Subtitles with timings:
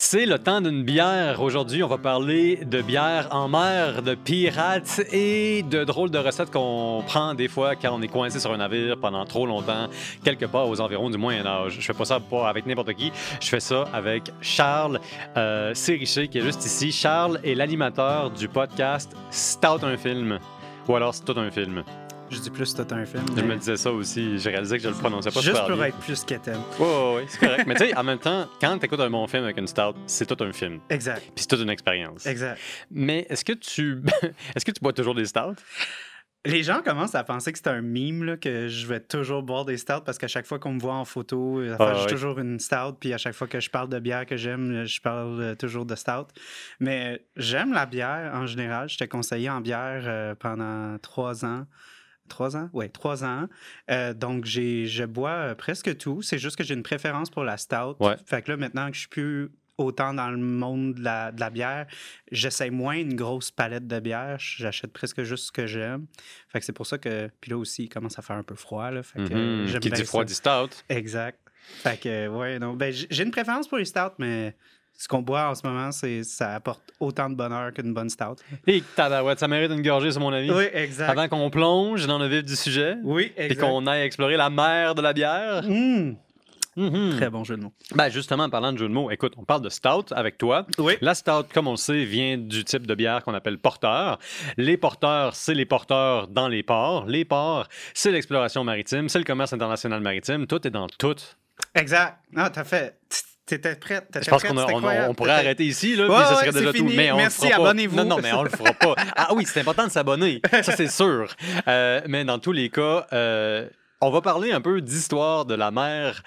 [0.00, 1.42] C'est le temps d'une bière.
[1.42, 6.52] Aujourd'hui, on va parler de bière en mer, de pirates et de drôles de recettes
[6.52, 9.88] qu'on prend des fois quand on est coincé sur un navire pendant trop longtemps,
[10.22, 11.78] quelque part aux environs du Moyen Âge.
[11.80, 13.10] Je fais pas ça avec n'importe qui.
[13.40, 15.00] Je fais ça avec Charles
[15.36, 16.92] euh, Sériché qui est juste ici.
[16.92, 20.38] Charles est l'animateur du podcast Stout un film.
[20.86, 21.82] Ou alors c'est tout un film.
[22.30, 23.24] Je dis plus c'est un film.
[23.34, 24.38] Je mais me disais ça aussi.
[24.38, 25.86] J'ai réalisé que je le prononçais pas Juste super pour bien.
[25.86, 26.60] être plus quétaine.
[26.78, 27.64] Ouais, ouais, ouais, c'est correct.
[27.66, 29.94] Mais tu sais, en même temps, quand tu écoutes un bon film avec une stout,
[30.06, 30.80] c'est tout un film.
[30.90, 31.22] Exact.
[31.22, 32.26] Puis c'est toute une expérience.
[32.26, 32.60] Exact.
[32.90, 34.02] Mais est-ce que tu
[34.54, 35.54] est-ce que tu bois toujours des stouts?
[36.44, 39.64] Les gens commencent à penser que c'est un mime, là, que je vais toujours boire
[39.64, 42.38] des stouts parce qu'à chaque fois qu'on me voit en photo, euh, Ah, j'ai toujours
[42.38, 42.94] une stout.
[43.00, 45.54] Puis à chaque fois que je parle de bière que j'aime, euh, je parle euh,
[45.56, 46.28] toujours de stout.
[46.78, 48.88] Mais j'aime la bière en général.
[48.88, 51.64] J'étais conseillé en bière pendant trois ans.
[52.28, 52.70] Trois ans?
[52.72, 53.48] Oui, trois ans.
[53.90, 56.22] Euh, donc, j'ai, je bois euh, presque tout.
[56.22, 57.96] C'est juste que j'ai une préférence pour la stout.
[58.00, 58.16] Ouais.
[58.26, 61.40] Fait que là, maintenant que je suis plus autant dans le monde de la, de
[61.40, 61.86] la bière,
[62.32, 64.36] j'essaie moins une grosse palette de bière.
[64.38, 66.06] J'achète presque juste ce que j'aime.
[66.48, 67.30] Fait que c'est pour ça que...
[67.40, 68.90] Puis là aussi, il commence à faire un peu froid.
[68.90, 70.70] Là, fait que, j'aime Qui dit froid dit stout.
[70.88, 71.38] Exact.
[71.60, 72.74] Fait que, ouais, non.
[72.74, 74.56] Ben, j'ai une préférence pour les stouts, mais
[74.98, 78.34] ce qu'on boit en ce moment, c'est ça apporte autant de bonheur qu'une bonne stout.
[78.66, 80.50] Et tabarouette, ça mérite une gorgée, sur mon avis.
[80.50, 81.08] Oui, exact.
[81.08, 83.62] Avant qu'on plonge dans le vif du sujet Oui, et exact.
[83.64, 85.62] qu'on aille explorer la mer de la bière.
[85.62, 86.16] Mmh.
[86.76, 87.16] Mhm.
[87.16, 87.72] Très bon jeu de mots.
[87.94, 90.66] Ben justement, en parlant de jeu de mots, écoute, on parle de stout avec toi.
[90.78, 90.94] Oui.
[91.00, 94.18] La stout, comme on le sait, vient du type de bière qu'on appelle porteur.
[94.56, 97.06] Les porteurs, c'est les porteurs dans les ports.
[97.06, 100.46] Les ports, c'est l'exploration maritime, c'est le commerce international maritime.
[100.46, 101.16] Tout est dans tout.
[101.74, 102.18] Exact.
[102.36, 102.96] Ah, t'as fait.
[103.48, 104.06] T'étais prête.
[104.12, 106.52] t'étais Je pense qu'on on, on pourrait arrêter ici, là, Ouais, puis ça ouais, serait
[106.52, 106.90] c'est déjà fini.
[106.90, 106.96] tout.
[106.96, 107.96] Mais on Merci, abonnez-vous.
[107.96, 108.94] Non, non, mais on le fera pas.
[109.16, 110.40] Ah oui, c'est important de s'abonner.
[110.62, 111.34] Ça, c'est sûr.
[111.66, 113.66] Euh, mais dans tous les cas, euh,
[114.00, 116.22] on va parler un peu d'histoire de la mer.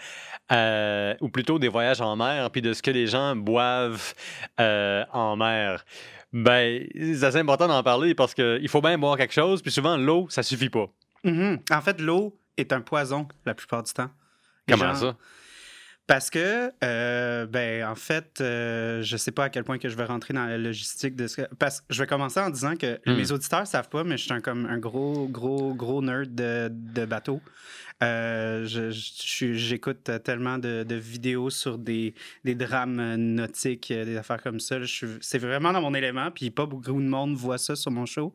[0.52, 4.14] euh, ou plutôt des voyages en mer, puis de ce que les gens boivent
[4.58, 5.86] en mer.
[6.34, 9.96] Ben, c'est assez important d'en parler parce qu'il faut bien boire quelque chose, puis souvent,
[9.98, 10.88] l'eau, ça suffit pas.
[11.24, 11.60] Mhm.
[11.72, 14.10] En fait, l'eau est un poison la plupart du temps.
[14.68, 15.16] Les Comment gens- ça?
[16.12, 19.96] Parce que, euh, ben, en fait, euh, je sais pas à quel point que je
[19.96, 21.56] vais rentrer dans la logistique de ce que...
[21.58, 23.14] Parce que je vais commencer en disant que Hmm.
[23.16, 26.68] mes auditeurs savent pas, mais je suis un, comme un gros, gros, gros nerd de,
[26.70, 27.40] de bateau.
[28.04, 32.14] Euh, je- je J'écoute tellement de, de vidéos sur des,
[32.44, 34.78] des drames nautiques, euh, des affaires comme ça.
[35.22, 38.34] C'est vraiment dans mon élément, puis pas beaucoup de monde voit ça sur mon show.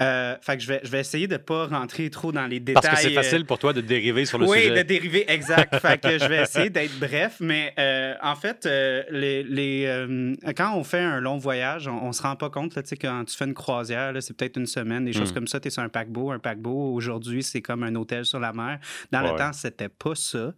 [0.00, 2.82] Euh, fait que je vais, je vais essayer de pas rentrer trop dans les détails.
[2.82, 4.76] Parce que c'est euh, facile pour toi de dériver sur le oui, sujet.
[4.78, 5.76] de dériver, exact.
[5.78, 10.34] fait que je vais essayer d'être bref, mais euh, en fait, euh, les, les, euh,
[10.56, 13.36] quand on fait un long voyage, on, on se rend pas compte, là, quand tu
[13.36, 15.34] fais une croisière, c'est peut-être une semaine, des choses Mm.
[15.34, 16.30] comme ça, tu es sur un paquebot.
[16.32, 18.78] Un paquebot, aujourd'hui, c'est comme un hôtel sur la mer.
[19.10, 19.32] Dans Ouais.
[19.32, 20.54] le temps, c'était pas ça.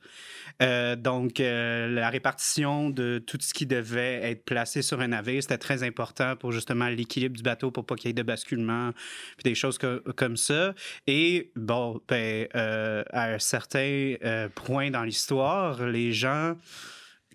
[0.62, 5.42] Euh, donc, euh, la répartition de tout ce qui devait être placé sur un navire,
[5.42, 8.90] c'était très important pour justement l'équilibre du bateau, pour pas qu'il y ait de basculement,
[9.36, 10.74] puis des choses co- comme ça.
[11.06, 14.14] Et bon, ben, euh, à un certain
[14.54, 16.56] point dans l'histoire, les gens,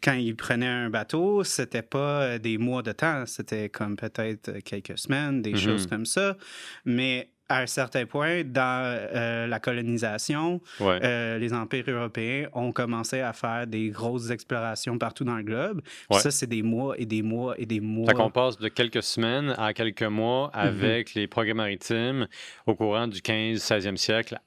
[0.01, 4.97] quand ils prenaient un bateau, c'était pas des mois de temps, c'était comme peut-être quelques
[4.97, 5.57] semaines, des Mhm.
[5.57, 6.37] choses comme ça.
[6.85, 8.81] Mais à un certain point, dans
[9.13, 10.99] euh, la colonisation, Ouais.
[11.03, 15.81] euh, les empires européens ont commencé à faire des grosses explorations partout dans le globe.
[16.11, 16.19] Ouais.
[16.19, 18.07] Ça, c'est des mois et des mois et des mois.
[18.07, 20.61] Fait qu'on passe de quelques semaines à quelques mois Mhm.
[20.61, 22.27] avec les progrès maritimes
[22.67, 24.39] au courant du 15-16e siècle,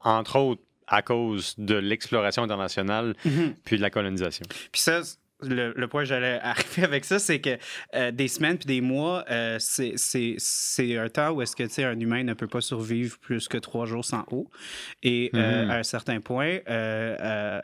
[0.00, 3.54] entre autres à cause de l'exploration internationale Mhm.
[3.64, 4.44] puis de la colonisation.
[4.72, 5.00] Puis ça,
[5.42, 7.56] le, le point que j'allais arriver avec ça, c'est que
[7.94, 11.82] euh, des semaines puis des mois, euh, c'est- c'est c'est un temps où est-ce que
[11.82, 14.50] un humain ne peut pas survivre plus que trois jours sans eau.
[15.02, 15.70] Et euh, Mhm.
[15.70, 17.60] à un certain point, euh,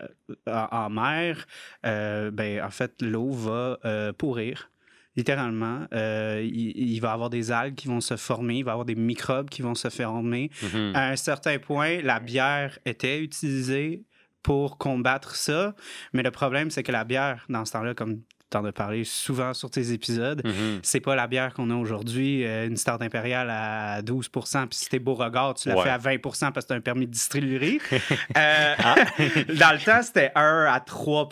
[0.47, 1.47] en, en mer,
[1.83, 3.79] ben, en fait, l'eau va
[4.19, 4.71] pourrir.
[5.17, 8.73] Littéralement, Euh, il, il va y avoir des algues qui vont se former, il va
[8.73, 10.51] y avoir des microbes qui vont se former.
[10.63, 10.93] Mhm.
[10.95, 14.03] À un certain point, la bière était utilisée
[14.45, 15.75] pour combattre ça.
[16.13, 19.03] Mais le problème, c'est que la bière, dans ce temps-là, comme tu en as parlé
[19.03, 20.79] souvent sur tes épisodes, Mhm.
[20.83, 22.45] c'est pas la bière qu'on a aujourd'hui.
[22.45, 25.83] euh, une start impériale à 12 puis si t'es beau regard, tu la Ouais.
[25.83, 27.81] fais à 20% parce que t'as un permis de distillerie.
[28.37, 28.75] Euh,
[29.59, 31.29] dans le temps, c'était 1 à 3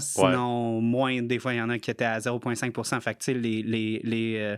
[0.00, 1.20] sinon moins.
[1.22, 4.36] Des fois, il y en a qui étaient à 0,5 Fait que, les, les, les,
[4.38, 4.56] euh,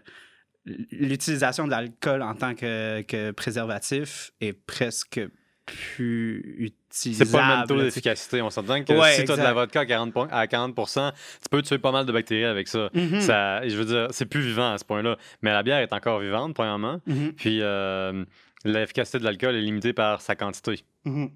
[0.91, 5.21] l'utilisation de l'alcool en tant que, que préservatif est presque
[5.67, 7.31] plus utilisable.
[7.31, 8.43] C'est pas le même taux d'efficacité.
[8.43, 10.75] On s'entend que Ouais, si tu as de la vodka à 40, po- à 40
[10.77, 12.91] tu peux tuer pas mal de bactéries avec ça.
[12.95, 13.21] Mhm.
[13.21, 15.17] ça je veux dire, c'est plus vivant à ce point-là.
[15.43, 17.01] Mais la bière est encore vivante, premièrement.
[17.07, 18.25] Mhm, Puis euh,
[18.65, 20.85] l'efficacité de l'alcool est limitée par sa quantité.
[21.05, 21.31] mhm.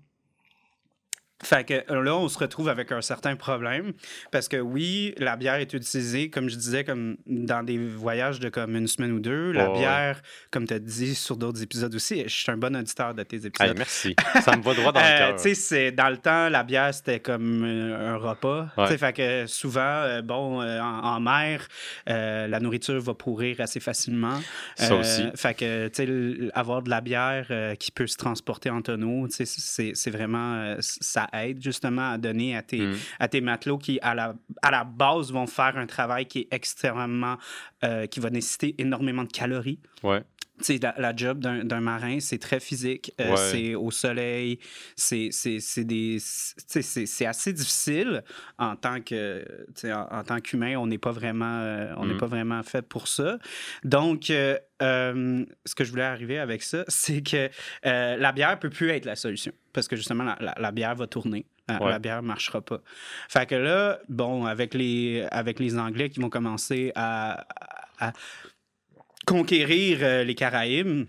[1.42, 3.92] Fait que là, on se retrouve avec un certain problème
[4.32, 8.48] parce que oui, la bière est utilisée, comme je disais, comme dans des voyages de
[8.48, 9.52] comme une semaine ou deux.
[9.52, 9.78] La ouais.
[9.78, 10.20] bière,
[10.50, 13.46] comme tu as dit sur d'autres épisodes aussi, je suis un bon auditeur de tes
[13.46, 13.68] épisodes.
[13.68, 14.16] Hey, merci.
[14.42, 15.36] Ça me va droit dans le Euh, cœur.
[15.36, 18.66] tu sais, c'est- dans le temps, la bière, c'était comme euh, un repas.
[18.76, 18.98] Ouais.
[18.98, 21.68] Fait que souvent, euh, bon, euh, en, en mer,
[22.08, 24.40] euh, la nourriture va pourrir assez facilement.
[24.74, 25.24] Ça aussi.
[25.36, 29.46] Fait que, tu avoir de la bière euh, qui peut se transporter en tonneau, tu
[29.46, 30.54] sais, c'est vraiment...
[30.56, 30.76] euh,
[31.32, 32.96] aide justement à donner à tes, Mm.
[33.20, 36.48] à tes matelots qui, à la, à la base, vont faire un travail qui est
[36.50, 37.36] extrêmement...
[37.84, 39.78] euh, qui va nécessiter énormément de calories.
[40.02, 40.22] Ouais.
[40.82, 43.12] La, la job d'un marin, c'est très physique.
[43.20, 43.36] Euh, Ouais.
[43.36, 44.58] C'est au soleil.
[44.96, 45.28] C'est
[47.26, 48.22] assez difficile
[48.58, 49.44] en tant que.
[49.84, 51.60] En, en tant qu'humain, on n'est pas vraiment.
[51.62, 52.20] euh, on n'est Mhm.
[52.20, 53.38] pas vraiment fait pour ça.
[53.84, 57.48] Donc, euh, ce que je voulais arriver avec ça, c'est que
[57.84, 59.52] la bière peut plus être la solution.
[59.72, 61.46] Parce que justement, la, la- la bière va tourner.
[61.68, 61.90] La, Ouais.
[61.90, 62.80] la bière ne marchera pas.
[63.28, 67.46] Fait que là, bon, avec les, avec les Anglais qui vont commencer à-
[68.00, 68.12] à
[69.28, 71.06] conquérir euh, les Caraïbes,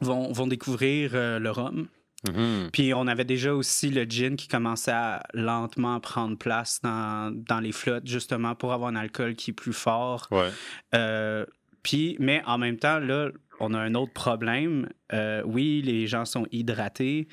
[0.00, 1.88] vont, vont découvrir euh, le rhum.
[2.28, 2.70] Mhm.
[2.72, 7.60] Puis on avait déjà aussi le gin qui commençait à lentement prendre place dans, dans
[7.60, 10.26] les flottes, justement pour avoir un alcool qui est plus fort.
[10.30, 10.50] Ouais.
[10.94, 11.46] Euh,
[11.82, 14.88] puis, mais en même temps, là, on a un autre problème.
[15.14, 17.26] Euh, oui, les gens sont hydratés,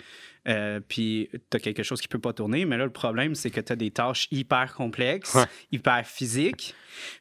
[0.48, 3.50] euh, puis tu as quelque chose qui peut pas tourner, mais là, le problème, c'est
[3.50, 5.46] que tu as des tâches hyper complexes, Ouais.
[5.74, 6.74] hyper physiques,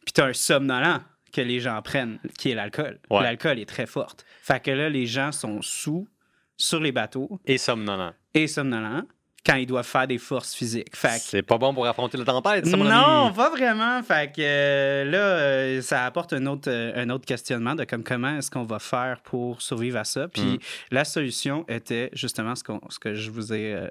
[0.04, 1.00] puis tu as un somnolent
[1.32, 2.98] que les gens prennent, qui est l'alcool.
[3.10, 3.22] Ouais.
[3.22, 4.24] L'alcool est très forte.
[4.42, 6.08] Fait que là, les gens sont sous
[6.56, 8.14] sur les bateaux Et somnolent.
[8.34, 9.02] et somnolents
[9.44, 10.96] quand ils doivent faire des forces physiques.
[10.96, 13.36] Fait C'est pas bon pour affronter la tempête, ça, mon non, ami.
[13.36, 14.02] pas vraiment.
[14.02, 18.02] Fait que euh, là, euh, ça apporte un autre, euh, un autre questionnement de comme
[18.02, 20.26] comment est-ce qu'on va faire pour survivre à ça.
[20.26, 20.58] Puis Mm.
[20.90, 23.86] la solution était justement ce, qu'on- ce que je vous ai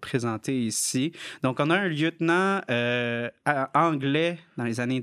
[0.00, 1.10] présenté ici.
[1.42, 2.60] Donc, on a un lieutenant
[3.74, 5.00] anglais dans les années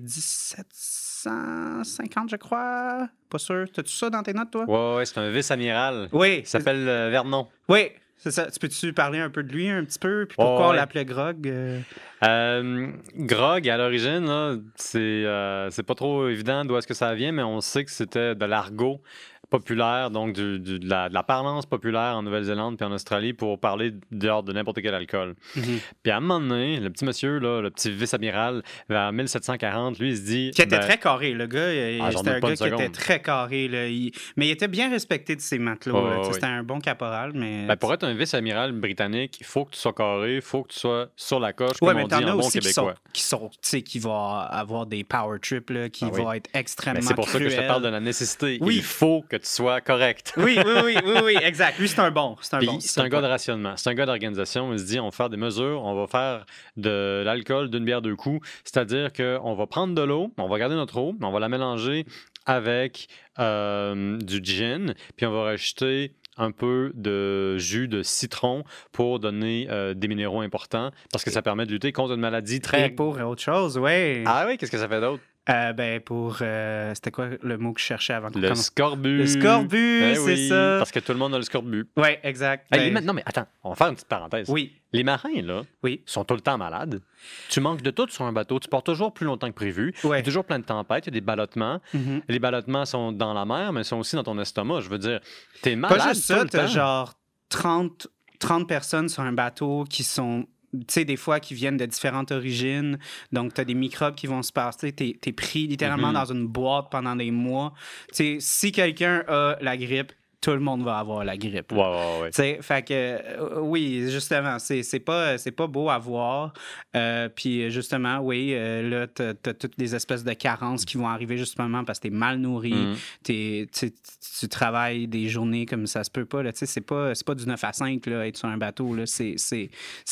[1.25, 3.07] 1750, je crois.
[3.29, 3.65] Pas sûr.
[3.73, 4.65] T'as-tu ça dans tes notes, toi?
[4.67, 6.09] Ouais, ouais, c'est un vice-amiral.
[6.11, 6.39] Oui.
[6.39, 7.47] Il s'appelle euh, Vernon.
[7.67, 8.49] Oui, c'est ça.
[8.51, 10.25] Tu peux-tu parler un peu de lui un petit peu?
[10.27, 11.47] Puis pourquoi Ouais, on l'appelait Grog?
[11.47, 11.79] euh?
[12.23, 17.31] Euh, Grog, à l'origine, c'est euh, c'est pas trop évident d'où est-ce que ça vient,
[17.31, 19.01] mais on sait que c'était de l'argot
[19.49, 23.33] populaire, donc du- du- de, la, de la parlance populaire en Nouvelle-Zélande puis en Australie
[23.33, 25.35] pour parler dehors de n'importe quel alcool.
[25.53, 30.09] Puis à un moment donné, le petit monsieur, là, le petit vice-amiral, vers 1740, lui,
[30.11, 30.51] il se dit...
[30.55, 31.59] Qui était ben, très carré, le gars.
[32.05, 33.67] Ah, C'était un gars qui était très carré.
[33.67, 33.87] Là.
[33.87, 35.99] Il- Mais il était bien respecté de ses matelots.
[36.07, 37.65] Ouais, C'était un bon caporal, mais.
[37.65, 40.73] ben, pour être un vice-amiral britannique, il faut que tu sois carré, il faut que
[40.73, 42.83] tu sois sur la coche, Ouais, comme mais on dit en bon aussi qui sont,
[42.83, 43.01] québécois.
[43.13, 43.49] qui sont,
[43.83, 46.21] qui vont avoir des power trips, là, qui Ah oui.
[46.21, 48.57] vont être extrêmement Mais c'est pour ça que je te parle de la nécessité.
[48.61, 48.75] Oui.
[48.77, 50.33] Il faut que tu sois correct.
[50.37, 51.79] Oui, oui, oui, oui, oui, exact.
[51.79, 52.35] Lui, c'est un bon.
[52.41, 52.79] C'est un Puis bon.
[52.79, 54.71] c'est un gars de rationnement, c'est un gars d'organisation.
[54.73, 56.45] Il se dit, on va faire des mesures, on va faire
[56.77, 58.47] de l'alcool d'une bière deux coups.
[58.63, 62.05] C'est-à-dire qu'on va prendre de l'eau, on va garder notre eau, on va la mélanger
[62.45, 63.07] avec
[63.39, 69.67] euh, du gin, puis on va rajouter un peu de jus de citron pour donner
[69.69, 72.89] euh, des minéraux importants parce que ça permet de lutter contre une maladie Et très...
[72.89, 74.23] pour autre chose, oui.
[74.25, 75.21] Ah oui, qu'est-ce que ça fait d'autre?
[75.49, 76.37] Euh, ben, pour.
[76.41, 78.65] euh, C'était quoi le mot que je cherchais avant Le commence?
[78.65, 79.17] scorbut.
[79.17, 80.75] Le scorbut, Ben c'est oui, ça.
[80.77, 81.87] Parce que tout le monde a le scorbut.
[81.97, 82.67] Oui, exact.
[82.71, 84.47] Hey, Ben, les Non, mais attends, on va faire une petite parenthèse.
[84.49, 86.01] Oui, Les marins, là, oui.
[86.05, 87.01] sont tout le temps malades.
[87.49, 88.59] Tu manques de tout sur un bateau.
[88.59, 89.93] Tu pars toujours plus longtemps que prévu.
[90.03, 90.19] Il y Ouais.
[90.19, 91.05] a toujours plein de tempêtes.
[91.07, 91.81] Il y a des ballottements.
[91.93, 92.21] Mhm.
[92.27, 94.81] Les ballottements sont dans la mer, mais sont aussi dans ton estomac.
[94.81, 95.19] Je veux dire,
[95.61, 97.13] t'es malade Pas juste tout ça, le t'as genre
[97.49, 98.07] 30,
[98.39, 102.31] 30 personnes sur un bateau qui sont, tu sais, des fois qui viennent de différentes
[102.31, 102.99] origines.
[103.31, 104.91] Donc, t'as des microbes qui vont se passer.
[104.91, 106.13] T'es es pris littéralement Mhm.
[106.13, 107.73] dans une boîte pendant des mois.
[108.09, 110.11] Tu sais, si quelqu'un a la grippe,
[110.41, 111.71] tout le monde va avoir la grippe.
[111.73, 112.29] Ouais, ouais, ouais.
[112.31, 116.53] Tu sais, fait que euh, oui, justement, c'est pas, pas beau à voir.
[116.95, 121.07] Euh, puis justement, oui, euh, là, t'as as toutes les espèces de carences qui vont
[121.07, 122.95] arriver justement parce que t'es mal nourri, Mhm.
[123.23, 123.91] t'es- tu
[124.39, 126.41] tu travailles des journées comme ça se peut pas.
[126.43, 126.53] là.
[126.53, 128.93] Tu sais, C'est pas, pas du 9 à 5 là, être sur un bateau.
[128.95, 129.03] là.
[129.05, 129.35] C'est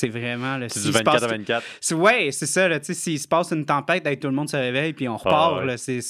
[0.09, 0.59] vraiment...
[0.67, 1.65] C'est s'il du se passe- 24 à 24.
[1.79, 2.67] c'est- Ouais, c'est ça.
[2.67, 5.15] là, tu sais, S'il se passe une tempête, tout le monde se réveille puis on
[5.17, 5.53] repart.
[5.55, 5.65] Ah ouais.
[5.65, 6.01] là, c'est-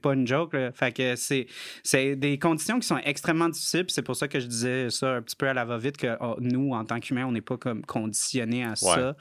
[0.00, 0.54] pas une joke.
[0.54, 0.72] là.
[0.72, 1.46] Fait que c'est
[1.82, 3.65] c'est des conditions qui sont extrêmement difficiles.
[3.88, 6.36] C'est pour ça que je disais ça un petit peu à la va-vite que oh,
[6.40, 9.16] nous, en tant qu'humains, on n'est pas comme conditionnés à ça.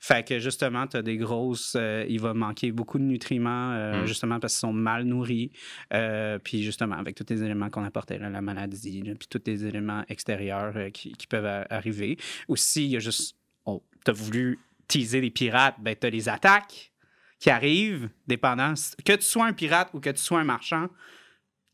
[0.00, 1.74] Fait que justement, tu as des grosses.
[1.76, 4.06] euh, il va manquer beaucoup de nutriments, euh, Mm.
[4.06, 5.50] justement parce qu'ils sont mal nourris.
[5.92, 9.42] Euh, puis justement, avec tous les éléments qu'on apportait, là, la maladie, là, puis tous
[9.46, 12.16] les éléments extérieurs qui, qui peuvent arriver.
[12.48, 13.36] Aussi, il y a juste.
[13.66, 16.92] Oh, tu as voulu teaser les pirates, ben, tu as les attaques
[17.38, 18.74] qui arrivent, dépendant.
[19.04, 20.88] Que tu sois un pirate ou que tu sois un marchand,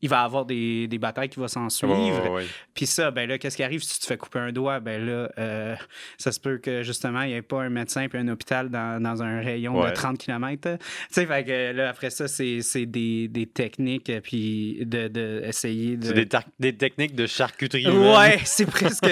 [0.01, 2.39] il va y avoir des, des batailles qui vont s'en suivre.
[2.73, 4.79] Puis ça, ben là, qu'est-ce qui arrive si tu te fais couper un doigt?
[4.79, 5.75] Ben là, euh,
[6.17, 9.01] ça se peut que justement, il n'y ait pas un médecin puis un hôpital dans,
[9.01, 9.89] dans un rayon Ouais.
[9.89, 10.77] de 30 km.
[10.77, 15.41] Tu sais, fait que là, après ça, c'est des, des techniques, euh, puis de, de
[15.45, 16.07] essayer de.
[16.07, 17.87] C'est des, techniques de charcuterie.
[17.87, 19.09] Ouais, c'est presque,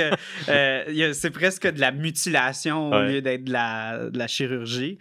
[0.50, 4.98] euh, c'est presque de la mutilation au lieu d'être de la, de la chirurgie.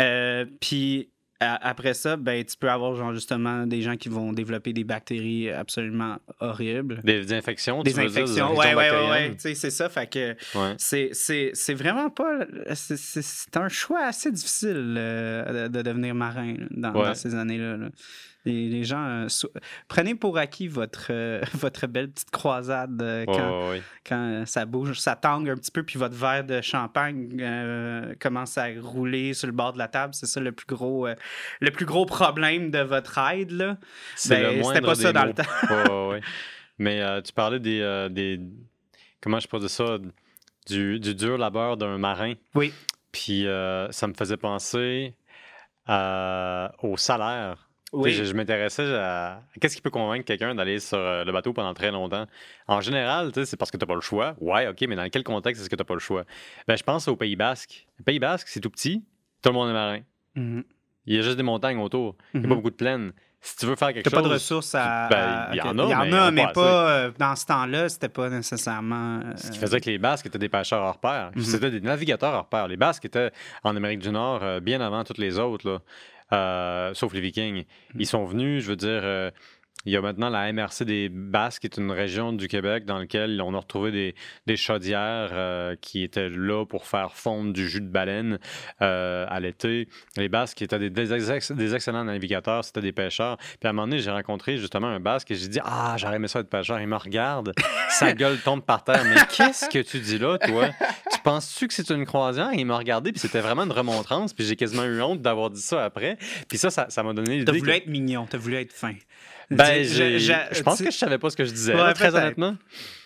[0.00, 4.72] Euh, puis après ça, ben, tu peux avoir genre, justement des gens qui vont développer
[4.72, 7.00] des bactéries absolument horribles.
[7.04, 9.30] Des infections, tu Des veux dire, infections, des ouais, ouais, ouais, bactériennes.
[9.30, 9.34] ouais.
[9.36, 9.88] Tu sais, c'est ça.
[9.88, 10.74] Fait que Ouais.
[10.78, 12.40] c'est, vraiment pas.
[12.74, 17.04] C'est, c'est- c'est un choix assez difficile euh, de, de devenir marin là, dans, Ouais.
[17.08, 17.76] dans ces années-là.
[17.76, 17.88] là.
[18.44, 19.04] Les, les gens.
[19.04, 19.50] euh, so-
[19.88, 23.74] prenez pour acquis votre, euh, votre belle petite croisade euh, quand,
[24.06, 28.68] quand ça bouge, ça tangue un petit peu, puis votre verre de champagne commence à
[28.80, 30.14] rouler sur le bord de la table.
[30.14, 31.06] C'est ça le plus gros,
[31.60, 33.50] le plus gros problème de votre aide.
[33.50, 33.76] Là.
[34.16, 36.08] C'est Ben, c'était pas ça dans le temps.
[36.10, 36.20] Ouais.
[36.78, 38.40] Mais tu parlais des, des.
[39.20, 39.98] Comment je dire ça?
[40.68, 42.34] Du, du dur labeur d'un marin.
[42.54, 42.72] Oui.
[43.10, 43.44] Puis
[43.90, 45.14] ça me faisait penser
[45.88, 47.67] au salaire.
[47.92, 48.12] Oui.
[48.12, 51.72] Je, je m'intéressais à qu'est-ce qui peut convaincre quelqu'un d'aller sur euh, le bateau pendant
[51.72, 52.26] très longtemps?
[52.66, 54.34] En général, c'est parce que tu n'as pas le choix.
[54.40, 56.24] Ouais, OK, mais dans quel contexte est-ce que tu n'as pas le choix?
[56.66, 57.86] Ben, je pense au Pays Basque.
[57.98, 59.02] Le Pays Basque, c'est tout petit,
[59.42, 60.00] tout le monde est marin.
[60.34, 60.64] Mhm.
[61.06, 62.16] Il y a juste des montagnes autour.
[62.34, 62.50] Il n'y a Mhm.
[62.50, 63.12] pas beaucoup de plaines.
[63.40, 64.20] Si tu veux faire quelque T'as chose.
[64.22, 65.08] pas de ressources à.
[65.08, 66.90] Ben, il y en a, Il y en mais a, pas mais pas.
[66.90, 69.20] euh, dans ce temps-là, c'était pas nécessairement.
[69.24, 71.30] euh, Ce qui faisait que les Basques étaient des pêcheurs hors pair.
[71.36, 71.42] Mhm.
[71.42, 72.66] C'était des navigateurs hors pair.
[72.68, 73.30] Les Basques étaient
[73.62, 75.78] en Amérique du Nord euh, bien avant toutes les autres, là.
[76.32, 77.64] Euh, sauf les Vikings.
[77.98, 79.30] Ils sont venus, je veux dire, euh,
[79.84, 82.98] il y a maintenant la MRC des Basques, qui est une région du Québec dans
[82.98, 84.14] laquelle on a retrouvé des,
[84.46, 88.38] des chaudières euh, qui étaient là pour faire fondre du jus de baleine
[88.82, 89.88] euh, à l'été.
[90.16, 93.36] Les Basques étaient des, des ex- des excellents navigateurs, c'était des pêcheurs.
[93.38, 96.16] Puis à un moment donné, j'ai rencontré justement un Basque et j'ai dit Ah, j'aurais
[96.16, 96.80] aimé ça être pêcheur.
[96.80, 97.52] Il me regarde,
[97.88, 99.04] sa gueule tombe par terre.
[99.04, 100.68] Mais qu'est-ce que tu dis là, toi?
[101.12, 104.34] Tu penses-tu que c'est une croisière Il m'a regardé, puis c'était vraiment une remontrance.
[104.34, 106.18] Puis j'ai quasiment eu honte d'avoir dit ça après.
[106.48, 107.58] Puis ça, ça m'a donné T'as l'idée.
[107.58, 108.92] voulu que- être mignon, t'as voulu être fin.
[109.50, 111.80] Ben, Tu- j'ai- je- je pense que je savais pas ce que je disais, Ouais,
[111.82, 112.56] là, très honnêtement.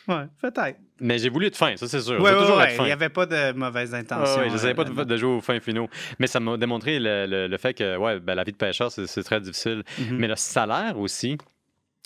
[0.09, 0.79] Ouais, peut-être.
[1.01, 2.21] Mais j'ai voulu être fin, ça c'est sûr.
[2.21, 2.65] Ouais, toujours ouais.
[2.71, 2.83] être fin.
[2.83, 4.41] Il n'y avait pas de mauvaise intention.
[4.43, 5.89] ouais, j'essayais pas euh, de, de jouer aux fins finaux.
[6.19, 8.91] Mais ça m'a démontré le, le- le fait que ouais, ben, la vie de pêcheur,
[8.91, 9.85] c'est très difficile.
[9.99, 10.17] mhm.
[10.19, 11.39] Mais le salaire aussi,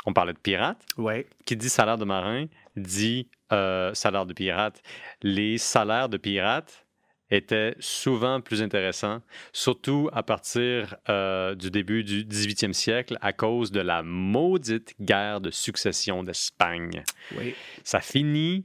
[0.04, 0.78] on parlait de pirate.
[0.98, 1.26] Ouais.
[1.46, 4.82] Qui dit salaire de marin dit euh, salaire de pirate.
[5.22, 6.85] Les salaires de pirates
[7.30, 9.20] étaient souvent plus intéressants,
[9.52, 15.40] surtout à partir euh, du début du 18e siècle à cause de la maudite guerre
[15.40, 17.02] de succession d'Espagne.
[17.36, 17.54] Oui.
[17.82, 18.64] Ça finit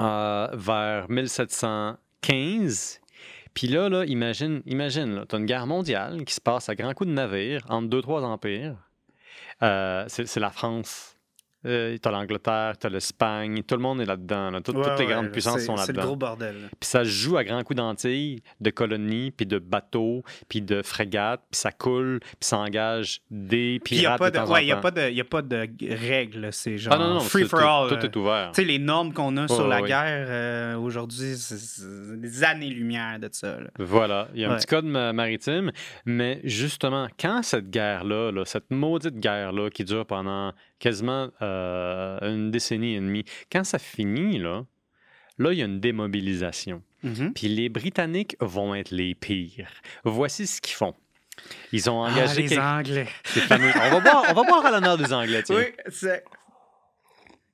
[0.00, 3.00] euh, vers 1715.
[3.54, 6.94] Puis là, là, imagine, imagine, tu as une guerre mondiale qui se passe à grands
[6.94, 8.76] coups de navire entre deux, trois empires.
[9.62, 11.11] Euh, c'est la France.
[11.64, 14.50] Euh, t'as l'Angleterre, t'as l'Espagne, tout le monde est là-dedans.
[14.50, 14.60] là.
[14.60, 16.06] Tout- Ouais, toutes les grandes puissances sont C'est le là-dedans.
[16.06, 16.56] gros bordel.
[16.80, 20.82] Puis ça se joue à grands coups d'antilles, de colonies, puis de bateaux, puis de
[20.82, 24.38] frégates, puis ça coule, puis ça engage des Puis il n'y a pirates pas de
[24.52, 24.76] ouais, a
[25.20, 25.42] a pas
[25.80, 26.48] règles.
[26.52, 27.88] C'est genre Ah non, non, free for tout, all.
[28.00, 28.50] tout est ouvert.
[28.54, 33.28] Tu sais, les normes qu'on a sur la guerre euh, aujourd'hui, c'est des années-lumière de
[33.30, 33.60] ça.
[33.60, 33.70] là.
[33.78, 35.70] Voilà, il y a un petit code ma- maritime,
[36.06, 42.50] mais justement, quand cette guerre-là, là, cette maudite guerre-là qui dure pendant quasiment euh, une
[42.50, 44.64] décennie et demie, quand ça finit, là,
[45.38, 46.82] là, il y a une démobilisation.
[47.04, 47.32] Mhm.
[47.34, 49.70] Puis les Britanniques vont être les pires.
[50.04, 50.94] Voici ce qu'ils font.
[51.72, 53.06] Ils ont Ah, engagé les quelques- Anglais.
[53.36, 55.56] On va boire, on va boire à l'honneur des Anglais, tiens.
[55.56, 56.24] Oui, c'est.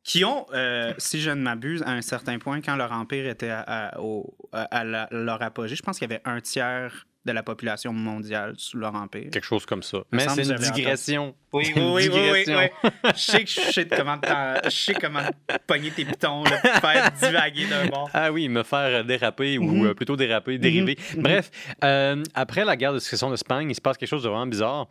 [0.04, 3.50] Qui ont, euh, si je ne m'abuse, à un certain point, quand leur empire était
[3.50, 7.06] à, à- au- à- à la- leur apogée, je pense qu'il y avait un tiers
[7.25, 9.29] de la population mondiale sous leur empire.
[9.31, 9.99] Quelque chose comme ça.
[10.13, 11.35] Mais c'est une digression.
[11.53, 12.91] Oui, oui, une oui, oui.
[13.15, 14.19] Je sais que je sais comment,
[14.65, 15.21] je sais comment
[15.67, 18.09] pogner tes pitons, là, puis faire divaguer d'un bord.
[18.15, 19.87] Ah oui, me faire déraper ou Mhm.
[19.89, 20.97] euh, plutôt déraper, dériver.
[21.17, 21.51] Bref,
[21.85, 24.89] euh, après la guerre de succession d'Espagne, il se passe quelque chose de vraiment bizarre.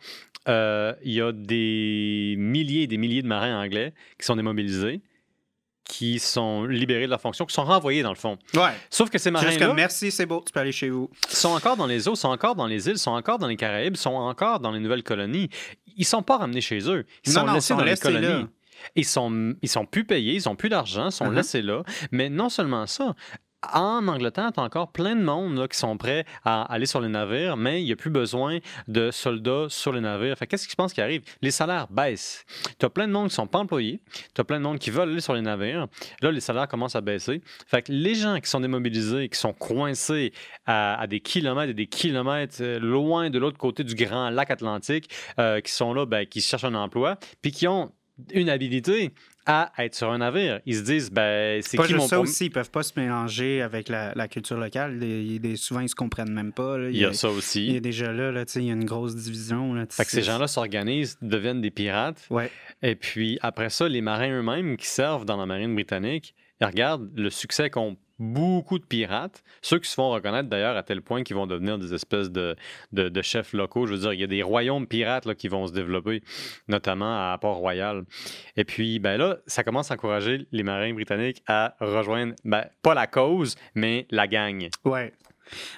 [0.48, 5.00] Euh, Il y a des milliers et des milliers de marins anglais qui sont démobilisés,
[5.88, 8.38] qui sont libérés de leur fonction, qui sont renvoyés dans le fond.
[8.54, 8.70] Ouais.
[8.90, 11.10] Sauf que ces C'est juste marins-là comme merci, c'est beau, tu peux aller chez vous.
[11.28, 13.96] sont encore dans les eaux, sont encore dans les îles, sont encore dans les Caraïbes,
[13.96, 15.48] sont encore dans les nouvelles colonies.
[15.96, 17.04] Ils sont pas ramenés chez eux.
[17.24, 17.96] Ils Non, sont non, laissés sont dans les là.
[17.96, 18.46] colonies.
[18.94, 21.34] Ils sont, ils sont plus payés, ils ont plus d'argent, sont Uh-huh.
[21.34, 21.82] laissés là.
[22.12, 23.16] Mais non seulement ça,
[23.72, 27.00] en Angleterre, tu as encore plein de monde là, qui sont prêts à aller sur
[27.00, 30.36] les navires, mais il n'y a plus besoin de soldats sur les navires.
[30.48, 31.22] Qu'est-ce qui se pense qui arrive?
[31.42, 32.44] Les salaires baissent.
[32.78, 34.00] Tu as plein de monde qui ne sont pas employés,
[34.34, 35.86] tu as plein de monde qui veulent aller sur les navires.
[36.22, 37.42] Là, les salaires commencent à baisser.
[37.66, 40.32] Fait les gens qui sont démobilisés, qui sont coincés
[40.66, 44.50] à, à des kilomètres et des kilomètres euh, loin de l'autre côté du grand lac
[44.50, 47.92] Atlantique, euh, qui sont là, ben, qui cherchent un emploi, puis qui ont
[48.32, 49.12] une habilité
[49.48, 50.60] à être sur un navire.
[50.66, 53.62] Ils se disent, ben, c'est Pas qui mon ça aussi, ils peuvent pas se mélanger
[53.62, 55.00] avec la, la culture locale.
[55.56, 56.76] Souvent, ils se comprennent même pas.
[56.76, 56.90] là.
[56.90, 57.80] Il y a ça il y a aussi.
[57.80, 59.72] déjà là, là tu sais, il y a une grosse division.
[59.72, 62.26] Là, Fait que ces gens-là s'organisent, deviennent des pirates.
[62.30, 62.50] Ouais.
[62.82, 67.10] Et puis après ça, les marins eux-mêmes qui servent dans la marine britannique, ils regardent
[67.16, 71.22] le succès qu'ont beaucoup de pirates, ceux qui se font reconnaître d'ailleurs à tel point
[71.22, 72.56] qu'ils vont devenir des espèces de,
[72.92, 73.86] de, de chefs locaux.
[73.86, 76.22] Je veux dire, il y a des royaumes pirates là, qui vont se développer,
[76.66, 78.04] notamment à Port-Royal.
[78.56, 82.94] Et puis, ben là, ça commence à encourager les marins britanniques à rejoindre, ben, pas
[82.94, 84.68] la cause, mais la gang.
[84.84, 85.12] Ouais.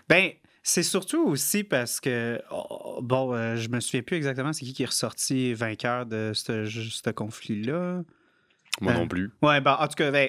[0.08, 0.30] Ben,
[0.62, 4.72] c'est surtout aussi parce que, oh, bon, euh, je me souviens plus exactement c'est qui
[4.72, 8.02] qui est ressorti vainqueur de ce, ce conflit-là.
[8.80, 9.30] Moi Euh, non plus.
[9.42, 10.28] Ouais, ben, en tout cas, ben,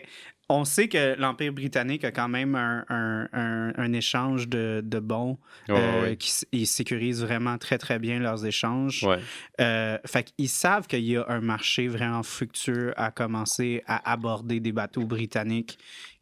[0.52, 5.00] on sait que l'Empire britannique a quand même un, un- un- un échange de, de
[5.00, 5.38] bons,
[5.78, 9.04] euh, qui ils sécurisent vraiment très, très bien leurs échanges.
[9.04, 9.20] ouais.
[9.60, 14.60] Euh, fait qu'ils savent qu'il y a un marché vraiment fructueux à commencer à aborder
[14.60, 15.78] des bateaux britanniques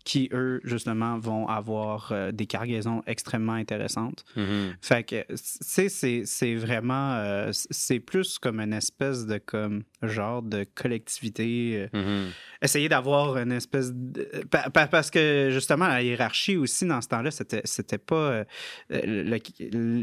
[0.06, 4.24] qui, eux, justement, vont avoir euh, des cargaisons extrêmement intéressantes.
[4.36, 4.76] Mhm.
[4.82, 7.14] Fait que, tu sais, c'est- c'est vraiment...
[7.16, 11.88] euh, c'est plus comme une espèce de comme genre de collectivité.
[11.94, 12.32] euh, Mhm.
[12.62, 14.24] essayer d'avoir une espèce de...
[14.50, 18.44] pa- pa- Parce que, justement, la hiérarchie aussi, dans ce temps-là, c'était c'était pas euh,
[18.90, 19.24] le-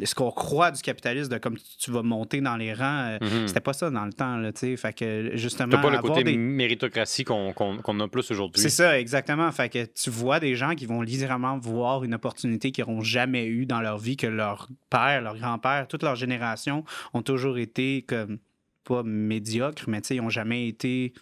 [0.01, 3.19] le- ce qu'on croit du capitalisme, de comme tu vas monter dans les rangs.
[3.21, 3.49] Mhm.
[3.49, 4.77] C'était pas ça dans le temps, là, tu sais.
[4.77, 7.53] Fait que, justement, T'as pas le côté des- méritocratie qu'on
[8.01, 8.61] a plus aujourd'hui.
[8.63, 9.51] c'est ça, exactement.
[9.53, 13.47] Fait que tu vois des gens qui vont littéralement voir une opportunité qu'ils n'auront jamais
[13.47, 18.03] eue dans leur vie, que leur père, leur grand-père, toute leur génération ont toujours été
[18.03, 18.39] comme
[18.85, 21.13] pas médiocres, mais tu sais, ils n'ont jamais été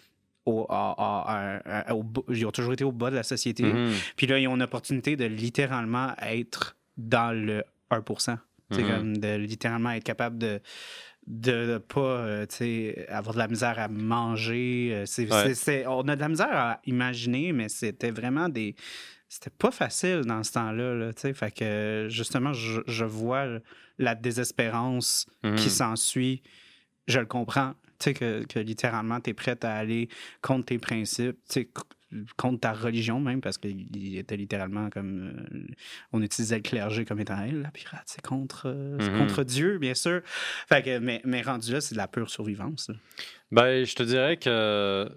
[0.45, 1.93] au, à- à-
[2.29, 3.63] ils ont toujours été au bas de la société.
[3.63, 3.91] Mhm.
[4.15, 8.37] Puis là, ils ont une opportunité de littéralement être dans le 1%.
[8.71, 8.89] C'est Mhm.
[8.89, 10.59] comme de littéralement être capable de
[11.27, 12.45] de ne pas euh,
[13.09, 14.89] avoir de la misère à manger.
[14.93, 15.47] Euh, c'est- Ouais.
[15.47, 18.75] c'est- c'est- on a de la misère à imaginer, mais c'était vraiment des.
[19.27, 20.93] C'était pas facile dans ce temps-là.
[20.93, 23.47] Là, fait que justement, je, je vois
[23.97, 25.25] la désespérance
[25.57, 26.41] qui s'ensuit.
[27.07, 27.73] Je le comprends.
[27.97, 30.09] Que, que littéralement, tu es prête à aller
[30.41, 31.37] contre tes principes,
[32.37, 35.33] contre ta religion même, parce qu'il était littéralement comme.
[35.53, 35.67] euh,
[36.13, 39.17] on utilisait le clergé comme étant la pirate, c'est contre, euh, Mhm.
[39.17, 40.21] contre Dieu, bien sûr.
[40.25, 42.89] Fait que, mais, mais rendu là, c'est de la pure survivance.
[42.89, 42.95] là.
[43.51, 45.09] Ben, je te dirais que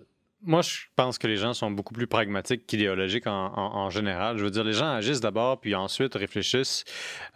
[0.42, 4.38] moi, je pense que les gens sont beaucoup plus pragmatiques qu'idéologiques en, en- en général.
[4.38, 6.84] Je veux dire, les gens agissent d'abord, puis ensuite réfléchissent,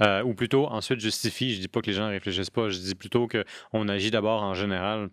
[0.02, 1.54] euh, ou plutôt ensuite justifient.
[1.54, 4.54] Je dis pas que les gens réfléchissent pas, je dis plutôt qu'on agit d'abord en
[4.54, 5.08] général.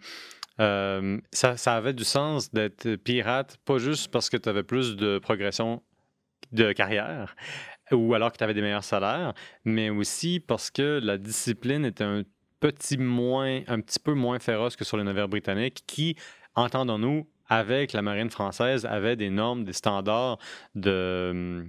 [0.59, 4.95] Euh, ça, ça avait du sens d'être pirate, pas juste parce que tu avais plus
[4.95, 5.81] de progression
[6.51, 7.35] de carrière,
[7.91, 9.33] ou alors que tu avais des meilleurs salaires,
[9.65, 12.23] mais aussi parce que la discipline était un
[12.59, 16.15] petit moins, un petit peu moins féroce que sur les navires britanniques, qui,
[16.55, 20.37] entendons-nous, avec la marine française, avait des normes, des standards
[20.75, 21.65] de,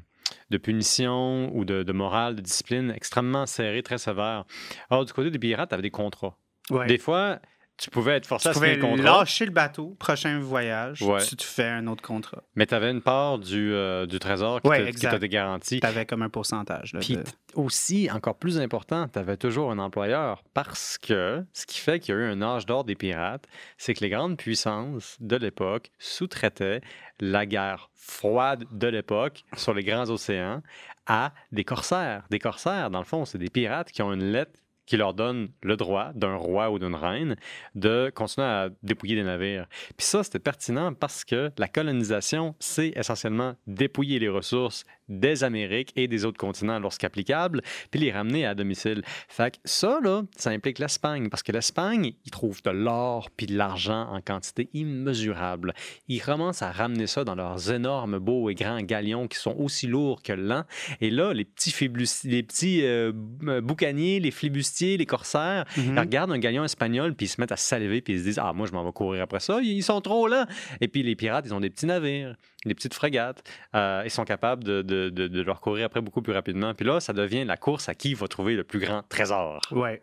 [0.50, 4.44] de punition ou de, de morale, de discipline extrêmement serrés, très sévères.
[4.90, 6.36] Alors, du côté des pirates, tu avais des contrats.
[6.70, 6.86] Ouais.
[6.86, 7.38] Des fois,
[7.80, 9.18] tu pouvais être forcé tu à signer le contrat.
[9.20, 11.24] lâcher le bateau, prochain voyage, Ouais.
[11.24, 12.42] tu te fais un autre contrat.
[12.54, 15.80] Mais tu avais une part du, euh, du trésor qui Ouais, t'était garantie.
[15.80, 16.92] Tu avais comme un pourcentage.
[16.92, 21.64] Là, Puis de- aussi, encore plus important, tu avais toujours un employeur parce que ce
[21.66, 23.46] qui fait qu'il y a eu un âge d'or des pirates,
[23.78, 26.80] c'est que les grandes puissances de l'époque sous-traitaient
[27.20, 30.62] la guerre froide de l'époque sur les grands océans
[31.06, 32.24] à des corsaires.
[32.30, 34.52] Des corsaires, dans le fond, c'est des pirates qui ont une lettre
[34.90, 37.36] qui leur donne le droit d'un roi ou d'une reine
[37.76, 39.68] de continuer à dépouiller des navires.
[39.96, 45.92] Puis ça, c'était pertinent parce que la colonisation, c'est essentiellement dépouiller les ressources des Amériques
[45.96, 49.02] et des autres continents lorsqu'applicable, puis les ramener à domicile.
[49.28, 53.46] Fait que ça, là, ça implique l'Espagne, parce que l'Espagne, ils trouvent de l'or puis
[53.46, 55.74] de l'argent en quantité immesurable.
[56.08, 59.86] Ils commencent à ramener ça dans leurs énormes, beaux et grands galions qui sont aussi
[59.86, 60.64] lourds que lents.
[61.00, 65.94] Et là, les petits, flibusti- les petits euh, b- boucaniers, les flibustiers, les corsaires, Mhm.
[65.96, 68.38] ils regardent un galion espagnol, puis ils se mettent à saliver, puis ils se disent
[68.38, 70.46] Ah, moi, je m'en vais courir après ça, ils sont trop lents.
[70.80, 73.42] Et puis les pirates, ils ont des petits navires, des petites frégates.
[73.74, 76.74] Euh, ils sont capables de, de, de- de leur courir après beaucoup plus rapidement.
[76.74, 79.60] Puis là, ça devient la course à qui va trouver le plus grand trésor.
[79.70, 80.00] Ouais.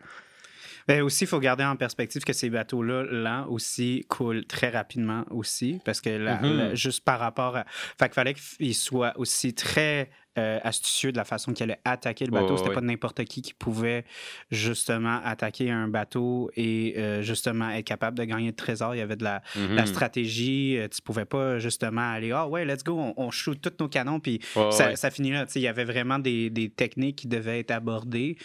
[0.88, 5.26] Mais aussi, il faut garder en perspective que ces bateaux-là, lents aussi, coulent très rapidement
[5.32, 6.58] aussi, parce que Mhm.
[6.58, 7.65] la- juste par rapport à...
[8.00, 12.26] Fait qu'il fallait qu'ils soient aussi très euh, astucieux de la façon qu'ils allaient attaquer
[12.26, 12.58] le bateau.
[12.58, 12.76] C'était ouais.
[12.76, 14.06] pas n'importe qui qui pouvait
[14.52, 18.95] justement attaquer un bateau et euh, justement être capable de gagner le trésor.
[18.95, 19.76] Il y avait de la, Mhm.
[19.76, 20.78] la stratégie.
[20.78, 23.88] Euh, Tu pouvais pas justement aller, ah ouais, let's go, on, on shoot tous nos
[23.89, 24.39] canons, puis
[24.71, 25.45] ça, finit là.
[25.56, 28.38] Il y avait vraiment des, des techniques qui devaient être abordées.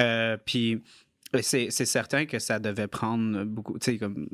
[0.00, 0.82] Euh, puis
[1.42, 3.76] C'est certain que ça devait prendre beaucoup.
[4.00, 4.26] Comme.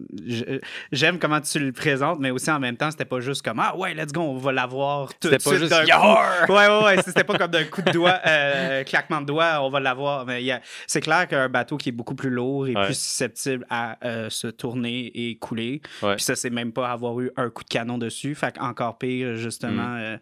[0.93, 3.77] J'aime comment tu le présentes, mais aussi en même temps, c'était pas juste comme Ah
[3.77, 6.47] ouais, let's go, on va l'avoir tout de C'était pas suite Yar!
[6.47, 6.53] coup.
[6.53, 7.03] Ouais, ouais, ouais.
[7.03, 10.25] C'était pas comme d'un coup de doigt, euh, claquement de doigt, on va l'avoir.
[10.27, 12.87] Mais a- c'est clair qu'un bateau qui est beaucoup plus lourd et Ouais.
[12.87, 15.81] plus susceptible à euh, se tourner et couler.
[16.03, 16.17] Ouais.
[16.17, 18.35] Puis ça, c'est même pas avoir eu un coup de canon dessus.
[18.35, 19.83] Fait encore pire, justement.
[19.97, 20.01] Mm.
[20.01, 20.17] euh.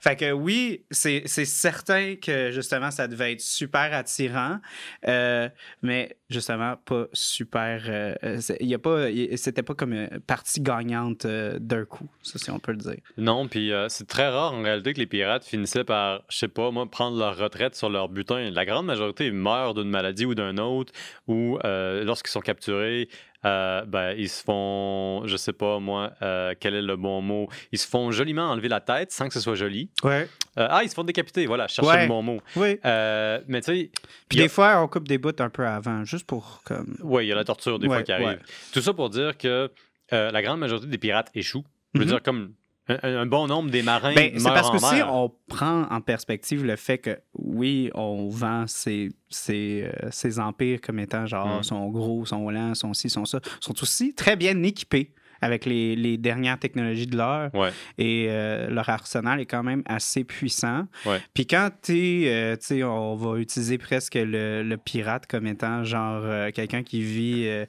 [0.00, 4.58] Fait que oui, c'est c'est certain que justement, ça devait être super attirant.
[5.06, 5.48] euh,
[5.82, 7.82] mais justement, pas super.
[7.88, 9.08] euh, euh, pas.
[9.36, 12.98] C'était pas comme une partie gagnante euh, d'un coup, ça, si on peut le dire.
[13.16, 16.48] Non, puis euh, c'est très rare en réalité que les pirates finissaient par, je sais
[16.48, 18.50] pas, moi, prendre leur retraite sur leur butin.
[18.50, 20.92] La grande majorité meurent d'une maladie ou d'un autre,
[21.26, 23.08] ou euh, lorsqu'ils sont capturés,
[23.44, 27.48] euh, ben, ils se font, je sais pas moi, euh, quel est le bon mot,
[27.72, 29.90] ils se font joliment enlever la tête sans que ce soit joli.
[30.02, 30.28] Ouais.
[30.58, 32.02] Euh, ah, ils se font décapiter, voilà, je cherchais Ouais.
[32.02, 32.40] le bon mot.
[32.56, 32.78] Oui.
[32.84, 33.90] Mais tu sais,
[34.28, 36.96] Puis a- des fois, on coupe des bouts un peu avant, juste pour comme.
[37.02, 38.40] Oui, il y a la torture des fois qui arrive.
[38.72, 39.70] Tout ça pour dire que
[40.10, 41.64] la grande majorité des pirates échouent.
[41.94, 42.10] Je veux Mhm.
[42.10, 42.52] dire, comme
[42.88, 46.64] un, un bon nombre des marins Ben, c'est parce que si on prend en perspective
[46.64, 51.62] le fait que, oui, on vend ces, ces, euh, ces empires comme étant genre, Mm.
[51.62, 55.96] sont gros, sont lents, sont ci, sont ça, sont aussi très bien équipés avec les,
[55.96, 57.70] les dernières technologies de l'heure Ouais.
[57.98, 60.86] et euh, leur arsenal est quand même assez puissant.
[61.06, 61.20] Ouais.
[61.34, 62.24] Puis quand tu
[62.60, 67.44] sais, on va utiliser presque le, le pirate comme étant genre euh, quelqu'un qui vit
[67.46, 67.64] euh,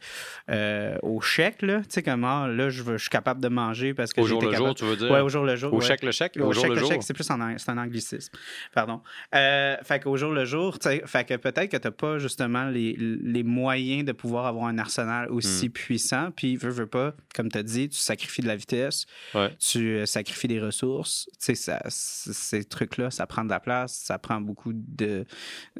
[0.49, 3.93] euh, au chèque, là, tu sais, comment, là, je, veux- je suis capable de manger
[3.93, 5.11] parce que Au jour le capable- jour, tu veux dire?
[5.11, 5.73] Ouais, au jour le jour.
[5.73, 5.85] Au ouais.
[5.85, 6.33] chèque le chèque?
[6.39, 6.89] Au Au jour chèque, le jour?
[6.91, 8.33] chèque, c'est plus en un anglicisme.
[8.73, 9.01] Pardon.
[9.35, 12.17] Euh, fait qu'au jour le jour, tu sais, fait que peut-être que tu n'as pas
[12.19, 15.71] justement les, les moyens de pouvoir avoir un arsenal aussi Hmm.
[15.71, 16.29] puissant.
[16.35, 19.55] Puis, veux, veux pas, comme tu as dit, tu sacrifies de la vitesse, Ouais.
[19.59, 21.29] tu euh, sacrifies des ressources.
[21.43, 25.25] Tu sais, ces trucs-là, ça prend de la place, ça prend beaucoup de.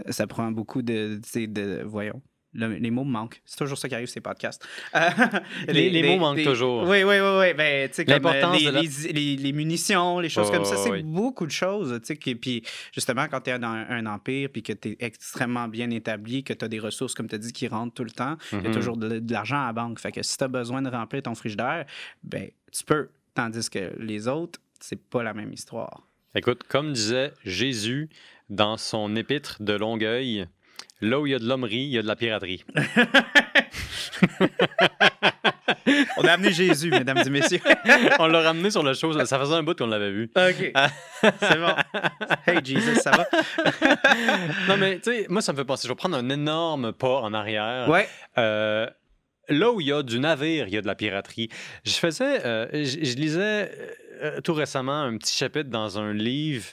[0.10, 1.20] Ça prend beaucoup de.
[1.36, 2.22] de voyons.
[2.54, 3.42] Le- les mots me manquent.
[3.46, 4.66] C'est toujours ça qui arrive, ces podcasts.
[4.96, 5.10] Euh,
[5.68, 6.84] Les- les mots manquent toujours.
[6.84, 7.38] Oui, oui, oui.
[7.40, 7.54] oui.
[7.54, 12.00] Ben, euh, L'importance les, munitions, les choses comme ça, c'est beaucoup de choses.
[12.20, 15.68] Qui- puis justement, quand tu es dans un, un empire puis que tu es extrêmement
[15.68, 18.12] bien établi, que tu as des ressources, comme tu as dit, qui rentrent tout le
[18.12, 18.74] temps, il y a Mhm.
[18.74, 20.00] toujours de, de l'argent à la banque.
[20.00, 21.86] Fait que si tu as besoin de remplir ton frigidaire,
[22.24, 23.10] ben, tu peux.
[23.36, 26.08] Tandis que les autres, c'est pas la même histoire.
[26.36, 28.10] Écoute, comme disait Jésus
[28.50, 30.46] dans son épître de Longueuil,
[31.02, 32.64] là où il y a de l'hommerie, il y a de la piraterie.
[36.18, 37.60] On a amené Jésus, mesdames et messieurs.
[38.20, 40.30] On l'a ramené sur le show, ça- faisait un bout qu'on l'avait vu.
[40.36, 40.74] OK.
[41.40, 41.74] c'est bon.
[42.46, 43.28] Hey, Jesus, ça va?
[44.68, 47.22] non, mais tu sais, moi, ça me fait penser, je vais prendre un énorme pas
[47.22, 47.88] en arrière.
[47.90, 48.08] Ouais.
[48.38, 48.88] Euh,
[49.48, 51.50] là où il y a du navire, il y a de la piraterie.
[51.86, 53.72] Je faisais, euh, je, je lisais
[54.22, 56.66] euh, tout récemment un petit chapitre dans un livre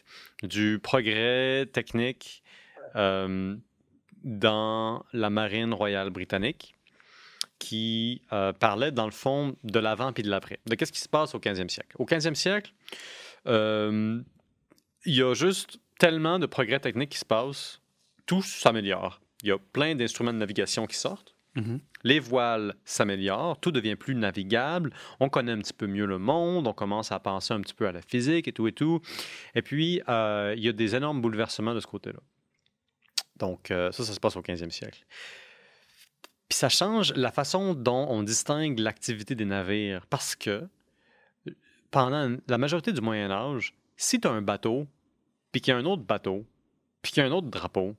[0.43, 2.43] du progrès technique
[2.97, 3.55] euh,
[4.27, 6.75] dans la marine royale britannique
[7.59, 10.59] qui euh, parlait dans le fond de l'avant puis de l'après.
[10.67, 11.97] De qu'est-ce qui se passe au 15e siècle.
[11.99, 12.73] Au 15e siècle,
[13.47, 14.21] euh,
[15.07, 17.81] il y a juste tellement de progrès techniques qui se passent,
[18.27, 19.21] tout s'améliore.
[19.43, 21.35] Il y a plein d'instruments de navigation qui sortent.
[21.55, 21.81] Mhm.
[22.03, 26.67] Les voiles s'améliorent, tout devient plus navigable, on connaît un petit peu mieux le monde,
[26.67, 29.01] on commence à penser un petit peu à la physique et tout et tout.
[29.55, 32.19] Et puis, euh, il y a des énormes bouleversements de ce côté-là.
[33.39, 35.05] Donc, euh, ça, ça se passe au 15e siècle.
[36.49, 40.69] Puis ça change la façon dont on distingue l'activité des navires, parce que
[41.91, 44.87] pendant la majorité du Moyen Âge, si tu as un bateau,
[45.53, 46.45] puis qu'il y a un autre bateau,
[47.03, 47.97] puis qu'il y a un autre drapeau,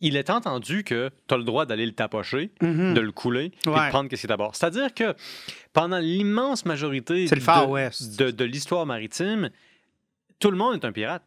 [0.00, 2.94] il est entendu que tu as le droit d'aller le tapocher, Mhm.
[2.94, 3.86] de le couler, puis Ouais.
[3.86, 4.54] de prendre ce qui est à bord.
[4.54, 5.14] C'est-à-dire que
[5.72, 9.50] pendant l'immense majorité le de l'histoire maritime,
[10.38, 11.24] tout le monde est un pirate.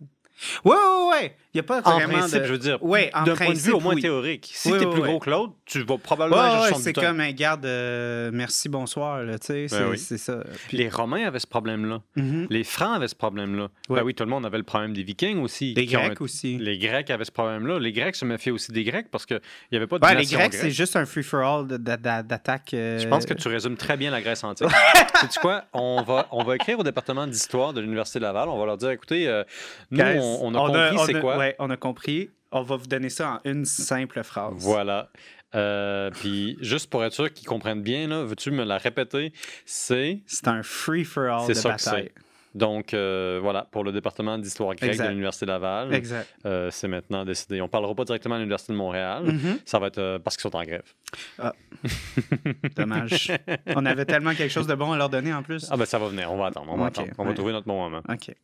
[0.65, 1.35] Ouais, ouais, ouais.
[1.53, 2.45] Il n'y a pas En vraiment principe, de...
[2.45, 2.81] je veux dire.
[2.81, 4.01] Ouais, en D'un point de vue au moins oui.
[4.01, 4.49] théorique.
[4.53, 7.19] Si Oui, tu es oui, plus gros que l'autre, tu vas probablement Ouais, c'est comme
[7.19, 9.97] un garde euh, merci, bonsoir, là, tu sais, c'est oui.
[9.97, 10.43] c'est ça.
[10.69, 12.01] Puis les Romains avaient ce problème-là.
[12.15, 12.47] Mhm.
[12.49, 13.63] Les Francs avaient ce problème-là.
[13.89, 13.99] Ouais.
[13.99, 15.73] Ben oui, tout le monde avait le problème des Vikings aussi.
[15.73, 16.57] Les ont Grecs aussi.
[16.57, 17.79] Les Grecs avaient ce problème-là.
[17.79, 19.41] Les Grecs se méfiaient aussi des Grecs parce qu'il
[19.73, 22.73] n'y avait pas de Ouais, les Grecs, c'est juste un free-for-all de- de- de- d'attaque.
[22.73, 24.69] euh, Je pense que tu résumes très bien la Grèce antique.
[25.19, 25.65] Sais-tu quoi?
[25.73, 28.47] On va, on va écrire au département d'histoire de l'Université Laval.
[28.47, 29.43] On va leur dire, écoutez, euh,
[29.91, 30.01] nous,
[30.41, 31.37] on, on a compris c'est quoi.
[31.37, 32.29] Ouais, on a compris.
[32.51, 34.53] On va vous donner ça en une simple phrase.
[34.57, 35.09] Voilà.
[35.55, 39.33] Euh, Puis, juste pour être sûr qu'ils comprennent bien, veux-tu me la répéter?
[39.65, 40.21] C'est...
[40.25, 42.11] C'est un free-for-all de ça bataille.
[42.53, 45.05] Donc, euh, voilà, pour le département d'histoire grecque Exact.
[45.05, 46.27] de l'Université Laval, Exact.
[46.45, 47.61] euh, c'est maintenant décidé.
[47.61, 49.23] On ne parlera pas directement à l'Université de Montréal.
[49.23, 49.59] Mhm.
[49.63, 50.83] Ça va être euh, parce qu'ils sont en grève.
[52.75, 53.31] Dommage.
[53.75, 55.67] on avait tellement quelque chose de bon à leur donner en plus.
[55.71, 57.09] Ah ben ça va venir, on va attendre, on va attendre.
[57.17, 57.35] On va ouais.
[57.35, 58.01] trouver notre bon moment.
[58.09, 58.35] OK.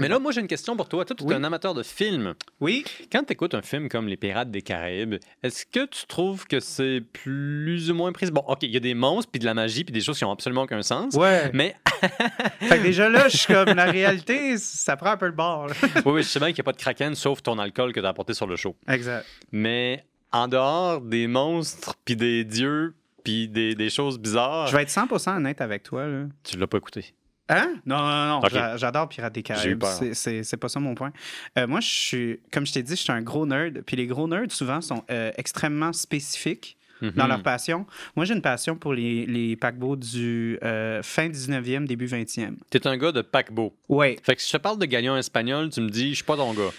[0.00, 1.04] Mais là, moi, j'ai une question pour toi.
[1.04, 1.34] Toi, tu es Oui.
[1.34, 2.34] un amateur de films.
[2.60, 2.84] Oui.
[3.12, 6.60] Quand tu écoutes un film comme Les Pirates des Caraïbes, est-ce que tu trouves que
[6.60, 8.30] c'est plus ou moins pris?
[8.30, 10.24] Bon, OK, il y a des monstres, puis de la magie, puis des choses qui
[10.24, 11.14] n'ont absolument aucun sens.
[11.14, 11.50] Ouais.
[11.54, 11.76] Mais
[12.60, 15.68] fait que déjà là, je suis comme, la réalité, ça prend un peu le bord.
[15.82, 18.00] oui, oui, je sais bien qu'il n'y a pas de kraken sauf ton alcool que
[18.00, 18.76] tu as apporté sur le show.
[18.88, 19.26] exact.
[19.52, 24.82] Mais en dehors des monstres, puis des dieux, puis des, des choses bizarres, Je vais
[24.82, 26.06] être 100% honnête avec toi.
[26.06, 26.24] Là.
[26.42, 27.14] tu l'as pas écouté.
[27.48, 27.74] Hein?
[27.84, 28.38] Non, non, non.
[28.38, 28.50] Ok.
[28.52, 29.84] j'a- J'adore Pirates des Caraïbes.
[30.14, 31.12] C'est- pas ça mon point.
[31.58, 33.82] Euh, moi, je suis, comme je t'ai dit, je suis un gros nerd.
[33.86, 37.28] Puis les gros nerds, souvent, sont euh, extrêmement spécifiques dans Mhm.
[37.28, 37.84] leur passion.
[38.16, 42.56] Moi, j'ai une passion pour les, les paquebots du euh, fin 19e, début 20e.
[42.70, 43.74] T'es un gars de paquebot.
[43.90, 44.16] Ouais.
[44.22, 46.36] Fait que si je te parle de galion espagnol, tu me dis, je suis pas
[46.36, 46.70] ton gars.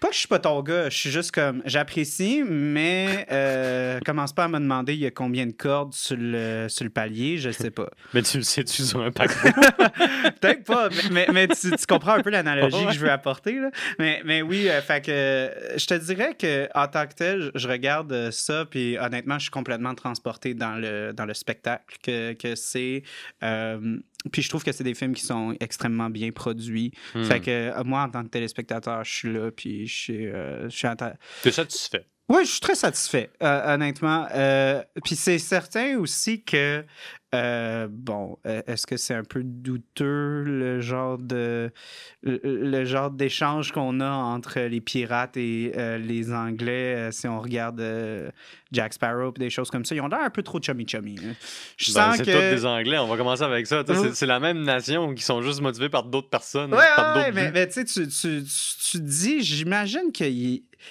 [0.00, 4.32] Pas que je suis pas ton gars, je suis juste comme, j'apprécie, mais euh, commence
[4.32, 7.38] pas à me demander il y a combien de cordes sur le, sur le palier,
[7.38, 7.88] je sais pas.
[8.12, 9.48] Mais tu le sais-tu sur un paquebot?
[10.40, 12.86] Peut-être pas, mais, mais, mais tu, tu comprends un peu l'analogie Ouais.
[12.86, 13.54] que je veux apporter.
[13.60, 13.70] Là.
[13.98, 17.50] Mais, mais oui, euh, fait que euh, je te dirais que en tant que tel,
[17.54, 21.96] je- regarde euh, ça, puis honnêtement, je suis complètement transporté dans le, dans le spectacle
[22.02, 23.02] que, que c'est.
[24.26, 26.92] Euh, puis je trouve que c'est des films qui sont extrêmement bien produits.
[27.14, 27.24] Hmm.
[27.24, 30.68] Fait que euh, moi, en tant que téléspectateur, je suis là, puis je suis, euh,
[30.68, 32.06] je suis en ta- T'es satisfait?
[32.28, 34.26] oui, je suis très satisfait, euh, honnêtement.
[34.32, 36.84] Euh, Puis c'est certain aussi que,
[37.34, 41.70] euh, bon, euh, est-ce que c'est un peu douteux le genre de
[42.22, 47.40] le, le genre d'échange qu'on a entre les pirates et euh, les Anglais si on
[47.40, 48.30] regarde euh,
[48.70, 51.16] Jack Sparrow et des choses comme ça, ils ont l'air un peu trop chummy chummy.
[51.24, 51.34] hein.
[51.76, 53.82] Je Ben, sens c'est que tous des Anglais, on va commencer avec ça.
[53.86, 56.72] C'est c'est la même nation qui sont juste motivés par d'autres personnes.
[56.74, 60.24] Ouais, par ouais, d'autres mais, tu sais, tu, tu, dis, j'imagine que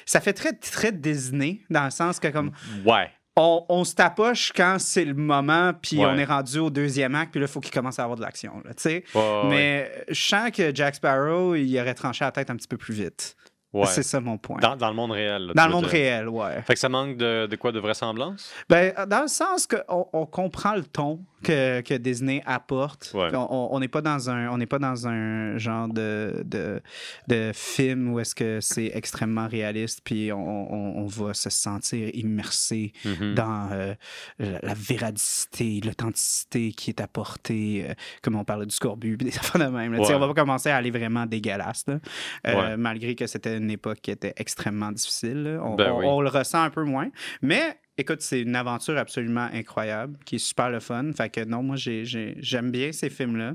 [0.05, 2.51] ça fait très, très Disney, dans le sens que comme
[2.85, 3.09] Ouais.
[3.37, 6.05] On, on se tapoche quand c'est le moment, puis Ouais.
[6.05, 8.21] on est rendu au deuxième acte, puis là, il faut qu'il commence à avoir de
[8.21, 8.71] l'action, là.
[8.85, 9.03] Ouais,
[9.49, 12.93] Mais je sens que Jack Sparrow, il aurait tranché la tête un petit peu plus
[12.93, 13.35] vite.
[13.73, 13.85] Ouais.
[13.87, 14.59] C'est ça mon point.
[14.59, 15.47] Dans, dans le monde réel.
[15.47, 15.91] là, Dans le monde dire.
[15.91, 16.61] réel, ouais.
[16.63, 17.71] Fait que ça manque de, de quoi?
[17.71, 18.51] De vraisemblance?
[18.69, 23.11] Ben, dans le sens qu'on on comprend le ton que, que Disney apporte.
[23.15, 23.29] Ouais.
[23.35, 26.81] On- n'est pas dans un on n'est pas dans un genre de, de,
[27.27, 30.37] de film où est-ce que c'est extrêmement réaliste puis on,
[30.71, 33.33] on- on va se sentir immersé Mhm.
[33.33, 33.95] dans euh,
[34.37, 39.61] la, la véradicité, l'authenticité qui est apportée, euh, comme on parlait du scorbut, des affaires
[39.61, 39.93] de même.
[39.93, 39.99] là.
[40.01, 40.13] Ouais.
[40.13, 41.99] On va pas commencer à aller vraiment dégueulasse, là.
[42.47, 45.43] Euh, malgré que c'était une époque qui était extrêmement difficile.
[45.43, 45.61] là.
[45.63, 46.05] On, Ben on- oui.
[46.07, 47.09] on le ressent un peu moins.
[47.41, 51.11] Mais écoute, c'est une aventure absolument incroyable, qui est super le fun.
[51.13, 53.53] Fait que non, moi, j'ai- j'ai- j'aime bien ces films-là.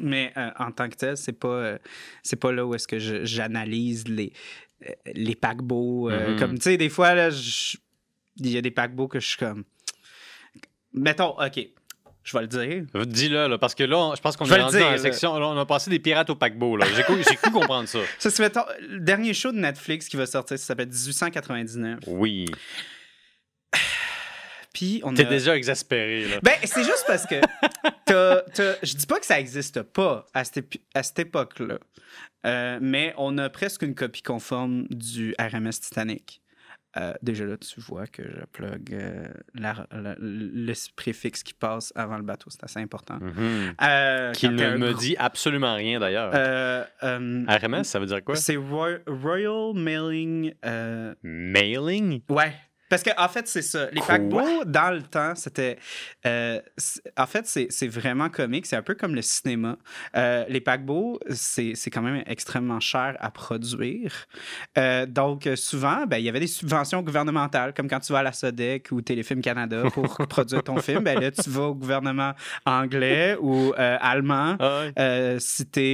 [0.00, 1.78] Mais euh, en tant que tel, c'est pas, euh,
[2.22, 4.32] c'est pas là où est-ce que j'analyse les,
[4.88, 6.08] euh, les paquebots.
[6.10, 6.38] Mhm.
[6.38, 7.14] Comme, tu sais, des fois,
[8.36, 9.64] il y a des paquebots que je suis comme...
[10.92, 11.68] Mettons, OK,
[12.24, 12.84] je vais le dire.
[13.06, 15.38] Dis-le, là, parce que là, on- je pense qu'on est rendu dire, dans la section.
[15.38, 16.76] Là, on a passé des pirates au paquebot.
[16.76, 16.86] là.
[16.94, 17.98] J'ai cru, comprendre ça.
[18.18, 22.00] Ça, c'est le dernier show de Netflix qui va sortir, ça s'appelle 1899.
[22.06, 22.46] Oui.
[24.74, 25.28] Puis on T'es a...
[25.28, 26.36] déjà exaspéré, là.
[26.42, 27.36] Ben, c'est juste parce que
[28.08, 31.78] je dis pas que ça existe pas à cette, à cette époque-là,
[32.46, 36.40] Euh, mais on a presque une copie conforme du RMS Titanic.
[36.98, 41.92] Euh, déjà là, tu vois que je plug euh, la- la- le préfixe qui passe
[41.94, 43.18] avant le bateau, c'est assez important.
[43.20, 43.74] Mhm.
[43.82, 46.32] Euh, Qui ne me dit absolument rien, d'ailleurs.
[47.02, 48.34] RMS, ça veut dire quoi?
[48.36, 50.52] c'est Roy- Royal Mailing.
[51.22, 52.20] Mailing?
[52.28, 52.52] Ouais.
[52.88, 53.90] Parce que en fait, c'est ça.
[53.92, 55.78] Les paquebots, dans le temps, c'était.
[56.26, 56.60] euh,
[57.16, 58.66] en fait, c'est vraiment comique.
[58.66, 59.76] C'est un peu comme le cinéma.
[60.16, 64.26] Euh, les paquebots, c'est quand même extrêmement cher à produire.
[64.78, 68.22] Euh, donc, souvent, ben, il y avait des subventions gouvernementales, comme quand tu vas à
[68.22, 71.04] la Sodec ou Téléfilm Canada pour produire ton film.
[71.04, 72.32] Ben, là, tu vas au gouvernement
[72.64, 74.56] anglais ou allemand.
[74.60, 75.38] Ah ouais.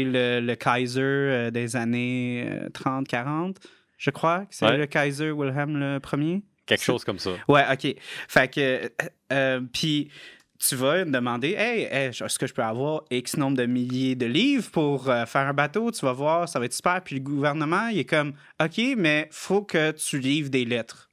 [0.06, 3.56] Le, le Kaiser des années euh, 30, 40,
[3.98, 4.76] je crois que c'est Ouais.
[4.76, 6.42] le Kaiser Wilhelm le premier.
[6.66, 7.30] Quelque chose comme ça.
[7.48, 7.94] Ouais, OK.
[8.28, 8.88] Fait que, euh,
[9.32, 10.10] euh, puis
[10.58, 14.24] tu vas demander, hey, hey, est-ce que je peux avoir X nombre de milliers de
[14.26, 15.90] livres pour euh, faire un bateau?
[15.90, 17.02] Tu vas voir, ça va être super.
[17.02, 21.10] Puis le gouvernement, il est comme, OK, mais faut que tu livres des lettres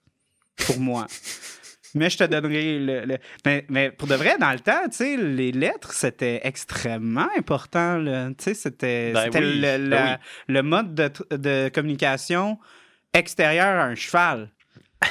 [0.65, 1.07] pour moi.
[1.93, 3.03] Mais je te donnerai le.
[3.03, 7.27] le- Mais, mais pour de vrai, dans le temps, tu sais, les lettres, c'était extrêmement
[7.37, 8.01] important.
[8.37, 10.25] Tu sais, c'était Ben oui, le, ben oui.
[10.53, 12.57] le mode de, de communication
[13.13, 14.49] extérieur à un cheval.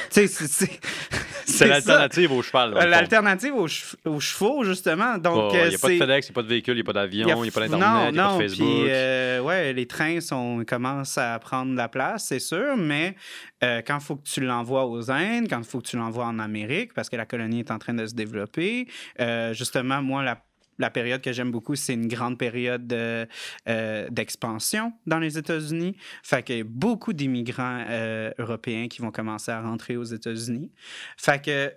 [0.09, 2.73] C'est- l'alternative au cheval.
[2.73, 3.67] L'alternative aux,
[4.05, 5.17] aux chevaux, justement.
[5.17, 6.81] Donc, Il n'y a pas de FedEx, il n'y a pas de véhicule, il n'y
[6.81, 8.67] a pas d'avion, il n'y a pas d'Internet, il n'y a pas de Facebook.
[8.67, 13.15] Puis, euh, ouais, les trains sont, commencent à prendre la place, c'est sûr, mais
[13.63, 16.25] euh, quand il faut que tu l'envoies aux Indes, quand il faut que tu l'envoies
[16.25, 18.87] en Amérique, parce que la colonie est en train de se développer,
[19.19, 20.37] euh, justement, moi, la,
[20.81, 23.27] la période que j'aime beaucoup, c'est une grande période de,
[23.69, 25.95] euh, d'expansion dans les États-Unis.
[26.23, 30.71] Fait qu'il y a beaucoup d'immigrants euh, européens qui vont commencer à rentrer aux États-Unis.
[31.17, 31.71] Fait que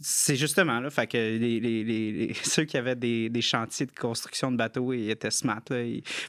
[0.00, 5.30] c'est justement là, fait que ceux qui avaient des, chantiers de construction de bateaux, étaient
[5.30, 5.62] smart.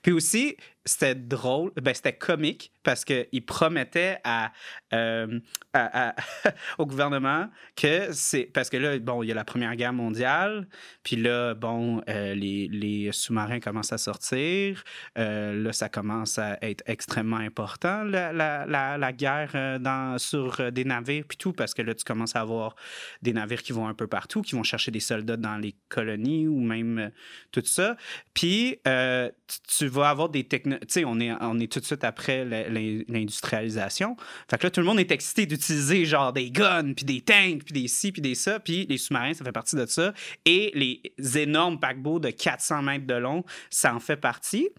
[0.02, 0.56] Puis aussi,
[0.88, 4.52] c'était drôle, ben, c'était comique parce qu'il promettait à,
[4.94, 5.40] euh,
[5.74, 6.16] à,
[6.78, 8.46] au gouvernement que c'est.
[8.46, 10.68] Parce que là, bon, il y a la Première Guerre mondiale,
[11.04, 14.84] puis là, bon, euh, les, les sous-marins commencent à sortir.
[15.18, 20.86] Euh, là, ça commence à être extrêmement important, la, la, la, guerre dans, sur des
[20.86, 22.76] navires, puis tout, parce que là, tu commences à avoir
[23.22, 26.48] des navires qui vont un peu partout, qui vont chercher des soldats dans les colonies
[26.48, 27.12] ou même
[27.52, 27.98] tout ça.
[28.34, 32.04] Puis, tu vas avoir des technologies tu sais, on est, on est tout de suite
[32.04, 34.16] après l'industrialisation.
[34.50, 37.64] Fait que là, tout le monde est excité d'utiliser genre des guns, puis des tanks,
[37.64, 38.60] puis des ci, puis des ça.
[38.60, 40.14] Puis les sous-marins, ça fait partie de ça.
[40.46, 44.70] Et les énormes paquebots de 400 mètres de long, ça en fait partie.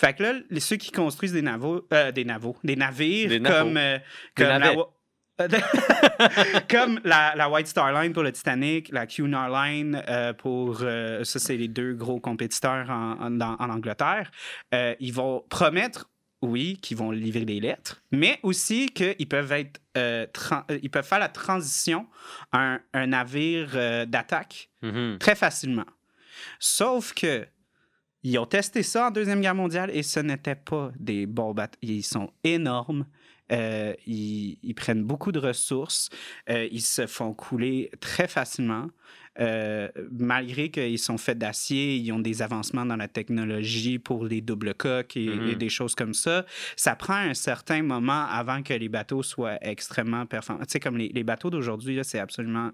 [0.00, 3.98] Fait que là, ceux qui construisent des navaux, euh, des navaux, des navires comme, euh,
[4.34, 4.84] comme
[6.68, 10.78] Comme la, White Star Line pour le Titanic, la Cunard Line euh, pour.
[10.82, 14.30] Euh, ça, c'est les deux gros compétiteurs en, en, Angleterre.
[14.74, 16.10] Euh, ils vont promettre,
[16.42, 19.80] oui, qu'ils vont livrer des lettres, mais aussi qu'ils peuvent être.
[20.82, 22.06] ils peuvent faire la transition
[22.50, 25.18] à un, navire d'attaque mm-hmm.
[25.18, 25.86] très facilement.
[26.58, 27.46] Sauf que.
[28.24, 31.78] Ils ont testé ça en Deuxième Guerre mondiale et ce n'était pas des bons bateaux.
[31.82, 33.06] Ils sont énormes.
[33.52, 36.10] Euh, ils, prennent beaucoup de ressources.
[36.50, 38.88] Euh, ils se font couler très facilement.
[39.40, 44.40] Euh, malgré qu'ils sont faits d'acier, ils ont des avancements dans la technologie pour les
[44.40, 45.56] doubles coques et, mm-hmm.
[45.56, 46.44] des choses comme ça.
[46.76, 50.64] Ça prend un certain moment avant que les bateaux soient extrêmement performants.
[50.64, 52.72] Tu sais, comme les, les bateaux d'aujourd'hui, c'est absolument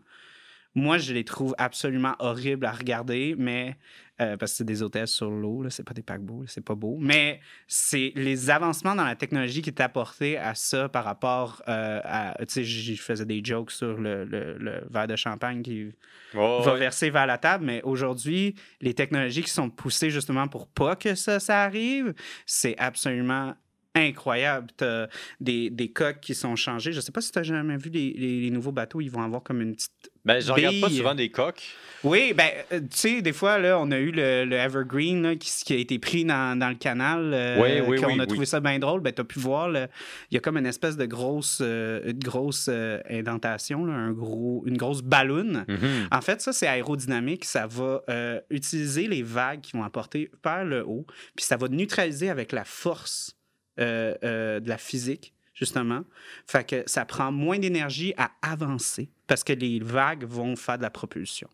[0.74, 3.76] moi, je les trouve absolument horribles à regarder, mais
[4.20, 6.98] euh, parce que c'est des hôtels sur l'eau, c'est pas des paquebots, c'est pas beau.
[7.00, 12.00] Mais c'est les avancements dans la technologie qui est apporté à ça par rapport euh,
[12.04, 12.36] à.
[12.46, 15.90] Tu sais, je faisais des jokes sur le, verre de champagne qui
[16.32, 20.96] va verser vers la table, mais aujourd'hui, les technologies qui sont poussées justement pour pas
[20.96, 22.14] que ça, ça arrive,
[22.46, 23.54] c'est absolument
[23.94, 24.68] incroyable.
[24.76, 25.08] Tu as
[25.40, 26.92] des, des coques qui sont changées.
[26.92, 29.42] Je sais pas si tu as jamais vu les, les, nouveaux bateaux, ils vont avoir
[29.42, 29.92] comme une petite.
[30.24, 31.62] Ben, je regarde pas souvent des coques.
[32.02, 35.36] Oui, ben, euh, tu sais, des fois, là, on a eu le, le Evergreen là,
[35.36, 37.32] qui, qui, a été pris dans, dans le canal.
[37.34, 39.00] Euh, oui, oui, qu'on oui, a trouvé ça bien drôle.
[39.00, 39.88] Ben, tu as pu voir, il
[40.34, 42.70] y a comme une espèce de grosse, euh, grosse
[43.10, 45.66] indentation, là, un gros, une grosse ballonne.
[45.68, 46.08] Mm-hmm.
[46.10, 47.44] En fait, ça, c'est aérodynamique.
[47.44, 48.02] Ça va
[48.50, 52.64] utiliser les vagues qui vont apporter vers le haut, puis ça va neutraliser avec la
[52.64, 53.36] force
[53.80, 56.04] euh, euh, de la physique, justement.
[56.46, 60.82] Fait que ça prend moins d'énergie à avancer parce que les vagues vont faire de
[60.82, 61.48] la propulsion.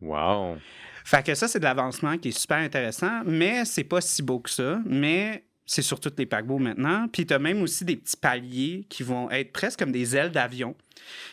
[0.00, 0.58] Wow!
[1.04, 4.40] Fait que ça, c'est de l'avancement qui est super intéressant, mais c'est pas si beau
[4.40, 4.80] que ça.
[4.86, 7.08] Mais c'est sur tous les paquebots maintenant.
[7.08, 10.30] Puis tu as même aussi des petits paliers qui vont être presque comme des ailes
[10.32, 10.74] d'avion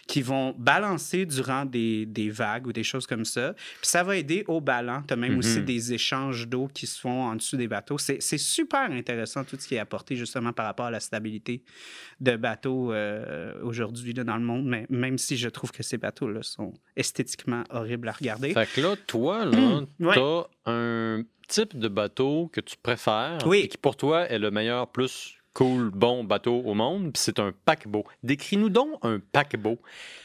[0.08, 3.54] qui vont balancer durant des, des, vagues ou des choses comme ça.
[3.54, 5.02] Puis ça va aider au ballon.
[5.08, 5.66] Tu as même aussi Mhm.
[5.66, 7.98] des échanges d'eau qui se font en dessous des bateaux.
[7.98, 11.64] C'est super intéressant tout ce qui est apporté justement par rapport à la stabilité
[12.20, 16.42] de bateaux euh, aujourd'hui dans le monde, mais même si je trouve que ces bateaux-là
[16.44, 18.54] sont esthétiquement horribles à regarder.
[18.54, 20.16] Fait que là, toi, là, Ouais.
[20.16, 23.60] t'as un type de bateau que tu préfères Oui.
[23.60, 27.38] et qui pour toi est le meilleur, plus cool, bon bateau au monde, puis c'est
[27.38, 28.06] un paquebot.
[28.24, 29.78] Décris-nous donc un paquebot.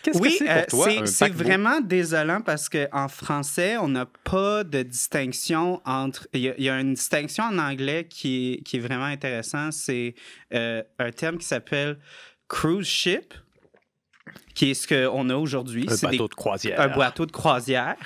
[0.04, 1.42] Qu'est-ce oui, que c'est pour toi c'est- un c'est paquebot?
[1.44, 6.28] vraiment désolant parce qu'en français, on n'a pas de distinction entre.
[6.32, 9.06] Il y, a, il y a une distinction en anglais qui est, qui est vraiment
[9.06, 9.72] intéressant.
[9.72, 10.14] C'est
[10.54, 11.98] euh, un terme qui s'appelle
[12.46, 13.34] cruise ship,
[14.54, 15.86] qui est ce qu'on a aujourd'hui.
[15.88, 16.80] Un C'est des- bateau de croisière.
[16.80, 17.96] un bateau de croisière.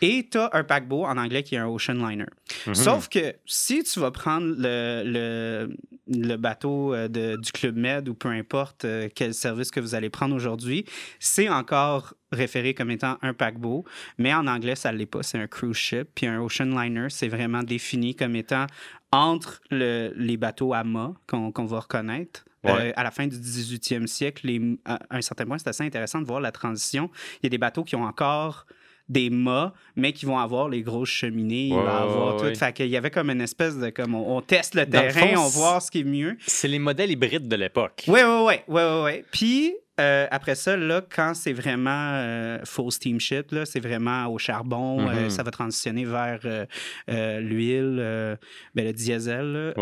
[0.00, 2.26] Et tu as un paquebot en anglais qui est un ocean liner.
[2.66, 2.74] Mhm.
[2.74, 5.76] Sauf que si tu vas prendre le, le,
[6.08, 9.94] le bateau euh, de- du Club Med ou peu importe euh, quel service que vous
[9.94, 10.84] allez prendre aujourd'hui,
[11.20, 13.84] c'est encore référé comme étant un paquebot,
[14.18, 16.08] mais en anglais, ça ne l'est pas, c'est un cruise ship.
[16.14, 18.66] Puis un ocean liner, c'est vraiment défini comme étant
[19.12, 22.44] entre le- les bateaux à mât qu'on qu'on va reconnaître.
[22.64, 22.70] Ouais.
[22.70, 26.20] Euh, à la fin du 18e siècle, les- à un certain point, c'est assez intéressant
[26.20, 27.10] de voir la transition.
[27.42, 28.66] Il y a des bateaux qui ont encore
[29.08, 32.58] des mâts, mais qui vont avoir les grosses cheminées, il Ouais, va avoir ouais, tout.
[32.58, 35.12] Fait qu'il y avait comme une espèce de comme on, on teste le Dans le
[35.12, 36.36] terrain, fond, on voit ce qui est mieux.
[36.46, 38.04] C'est les modèles hybrides de l'époque.
[38.06, 39.24] Ouais, ouais, ouais.
[39.32, 44.38] Puis euh, après ça, là, quand c'est vraiment euh, full steamship, là, c'est vraiment au
[44.38, 45.30] charbon, euh, Mhm.
[45.30, 48.38] ça va transitionner vers euh, l'huile,
[48.74, 49.52] ben, le diesel.
[49.52, 49.72] Là.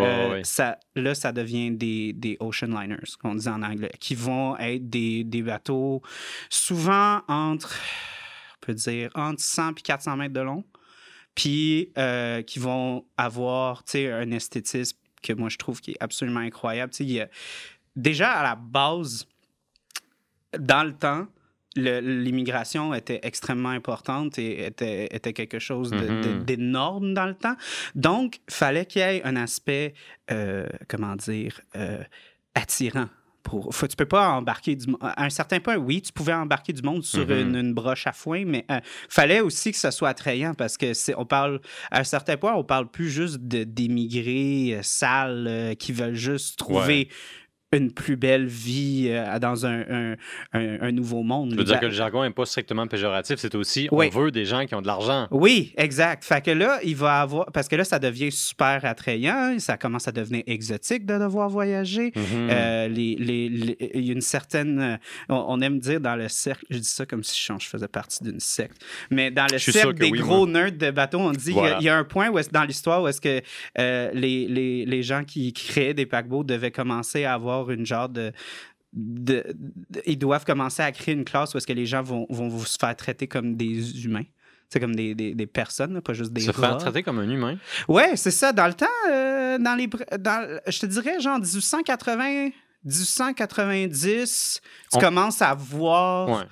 [0.45, 4.89] Ça, là, ça devient des, des ocean liners, qu'on dit en anglais, qui vont être
[4.91, 6.03] des, des bateaux
[6.49, 7.75] souvent entre,
[8.57, 10.65] on peut dire, entre 100 et 400 mètres de long.
[11.37, 11.93] puis
[12.47, 16.93] qui vont avoir un esthétisme que moi je trouve qui est absolument incroyable.
[17.01, 17.29] Il y a-
[17.95, 19.27] déjà à la base,
[20.59, 21.27] dans le temps,
[21.77, 26.45] l'immigration était extrêmement importante et était, était quelque chose Mhm.
[26.45, 27.57] d'énorme dans le temps.
[27.95, 29.95] Donc, fallait qu'il y ait un aspect,
[30.31, 32.03] euh, comment dire, euh,
[32.55, 33.07] attirant.
[33.43, 36.75] Pour, faut, tu peux pas embarquer du à un certain point, oui, tu pouvais embarquer
[36.75, 37.41] du monde sur Mhm.
[37.41, 40.93] une, une broche à foin, mais euh, fallait aussi que ce soit attrayant parce que
[41.17, 41.59] on parle
[41.91, 47.09] à un certain point, on parle plus juste d'émigrés euh, sales qui veulent juste trouver
[47.73, 50.17] une plus belle vie euh, dans un, un-
[50.55, 51.53] un- un nouveau monde.
[51.53, 54.11] Je veux dire Ben, que le jargon n'est pas strictement péjoratif, c'est aussi Oui.
[54.13, 55.29] on veut des gens qui ont de l'argent.
[55.31, 56.25] Oui, exact.
[56.25, 57.47] Fait que là, il va avoir.
[57.53, 59.57] Parce que là, ça devient super attrayant.
[59.59, 62.13] Ça commence à devenir exotique de devoir voyager.
[62.17, 62.23] Mhm.
[62.51, 64.81] Euh, les, les- les- il y a une certaine.
[64.81, 64.97] euh,
[65.29, 66.65] On, aime dire dans le cercle.
[66.71, 68.85] Je dis ça comme si je, faisais partie d'une secte.
[69.11, 71.61] Mais dans le cercle des oui, gros nerds de bateau, on dit il y a-
[71.61, 71.77] Voilà.
[71.81, 73.41] il y, a un point où dans l'histoire où est-ce que
[73.79, 78.09] euh, les, les, les gens qui créaient des paquebots devaient commencer à avoir une genre
[78.09, 78.33] de.
[78.93, 79.45] de-
[79.91, 82.59] de- ils doivent commencer à créer une classe où est-ce que les gens vont, vont
[82.61, 84.25] se faire traiter comme des humains.
[84.69, 87.29] C'est comme des, des, des personnes, là, pas juste des Se faire traiter comme un
[87.29, 87.59] humain?
[87.89, 88.53] Ouais, c'est ça.
[88.53, 89.89] Dans le temps, euh, dans les,
[90.19, 92.51] dans, je te dirais, genre 1880,
[92.85, 96.29] 1890, tu On- commences à voir.
[96.29, 96.45] Ouais.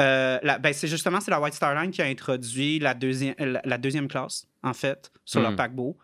[0.00, 3.60] euh, ben, c'est justement c'est la White Star Line qui a introduit la deuxième, la,
[3.64, 5.44] la deuxième classe, en fait, sur Mm.
[5.44, 5.96] leur paquebot,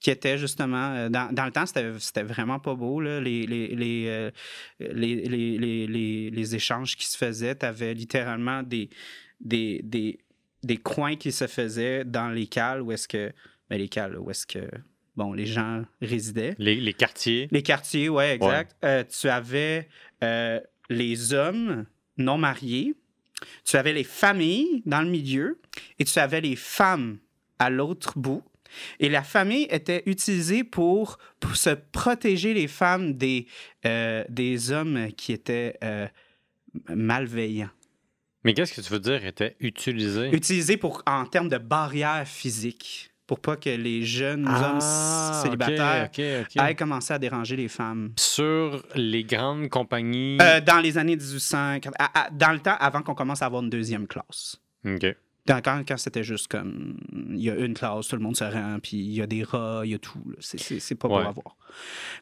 [0.00, 0.92] qui était justement.
[0.94, 4.30] euh, dans, dans le temps, c'était vraiment pas beau, là, les, les, les, euh,
[4.80, 7.56] les, les, les, les- les échanges qui se faisaient.
[7.56, 8.88] Tu avais littéralement des,
[9.40, 10.18] des, des,
[10.62, 13.32] des coins qui se faisaient dans les cales où est-ce que.
[13.70, 14.68] Ben, les cales, où est-ce que.
[15.16, 16.54] Bon, les gens résidaient.
[16.58, 17.48] Les, les quartiers.
[17.52, 18.76] Les quartiers, ouais, exact.
[18.84, 19.88] Euh, tu avais
[20.24, 20.58] euh,
[20.90, 21.86] les hommes
[22.18, 22.94] non mariés,
[23.64, 25.60] tu avais les familles dans le milieu
[25.98, 27.18] et tu avais les femmes
[27.58, 28.42] à l'autre bout.
[29.00, 33.46] Et la famille était utilisée pour, pour se protéger les femmes des,
[33.86, 36.06] euh, des hommes qui étaient euh,
[36.88, 37.70] malveillants.
[38.44, 40.28] Mais qu'est-ce que tu veux dire était utilisé?
[40.34, 46.10] Utilisée pour, en termes de barrière physique, pour pas que les jeunes hommes Ah, célibataires
[46.12, 46.56] ok, ok, ok.
[46.62, 48.12] aillent commencer à déranger les femmes.
[48.18, 50.36] Sur les grandes compagnies?
[50.42, 53.62] Euh, dans les années 1800, à- à- dans le temps avant qu'on commence à avoir
[53.62, 54.60] une deuxième classe.
[54.86, 55.06] OK.
[55.46, 58.44] Dans- quand quand c'était juste comme, il y a une classe, tout le monde se
[58.44, 60.18] rend, puis il y a des rats, il y a tout.
[60.40, 61.26] C'est- pas beau Ouais.
[61.26, 61.56] à voir.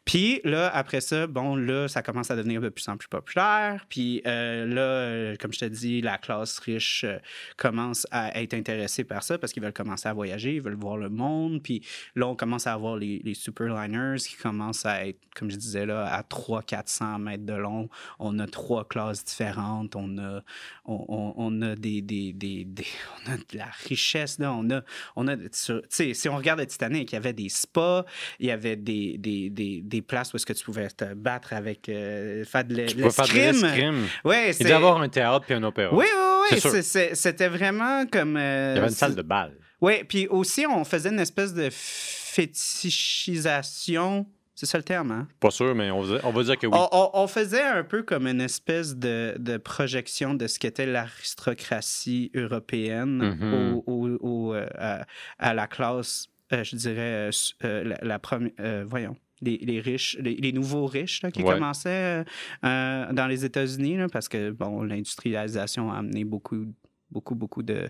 [0.03, 3.85] Puis là, après ça, bon, là, ça commence à devenir de plus en plus populaire.
[3.87, 7.19] Puis euh, là, euh, comme je te dis, la classe riche euh,
[7.55, 10.97] commence à être intéressée par ça parce qu'ils veulent commencer à voyager, ils veulent voir
[10.97, 11.61] le monde.
[11.61, 15.55] Puis là, on commence à avoir les, les superliners qui commencent à être, comme je
[15.57, 17.89] disais, là, à 300-400 mètres de long.
[18.19, 19.95] On a trois classes différentes.
[19.95, 20.41] On a,
[20.85, 22.87] on, on- on a des, des, des, des-
[23.25, 24.37] on a de la richesse.
[24.39, 24.53] Là.
[24.53, 24.81] On a,
[25.15, 25.49] on a, tu
[25.89, 28.05] sais, si on regarde le Titanic, il y avait des spas,
[28.39, 31.53] il y avait des, des, des, des places où est-ce que tu pouvais te battre
[31.53, 34.07] avec, euh, faire de l'escrime.
[34.23, 35.93] Ouais, Il y avoir un théâtre puis un opéra.
[35.95, 36.05] Oui,
[36.51, 36.83] oui, oui.
[37.13, 38.37] C'était vraiment comme.
[38.37, 39.53] euh, Il y avait une salle de bal.
[39.81, 44.25] Oui, puis aussi, on faisait une espèce de fétichisation.
[44.55, 45.27] C'est ça le terme, hein?
[45.39, 46.73] Pas sûr, mais on va, on va dire que oui.
[46.75, 50.85] On, on- on faisait un peu comme une espèce de, de projection de ce qu'était
[50.85, 55.05] l'aristocratie européenne au, au- au, euh, à,
[55.39, 57.29] à la classe, euh, je dirais,
[57.63, 58.51] euh, la, la première.
[58.85, 59.15] voyons.
[59.41, 61.53] Les, les riches, les, les nouveaux riches là, qui Ouais.
[61.55, 62.23] commençaient
[62.61, 66.65] dans les États-Unis, parce que bon, l'industrialisation a amené beaucoup,
[67.11, 67.89] beaucoup, beaucoup de,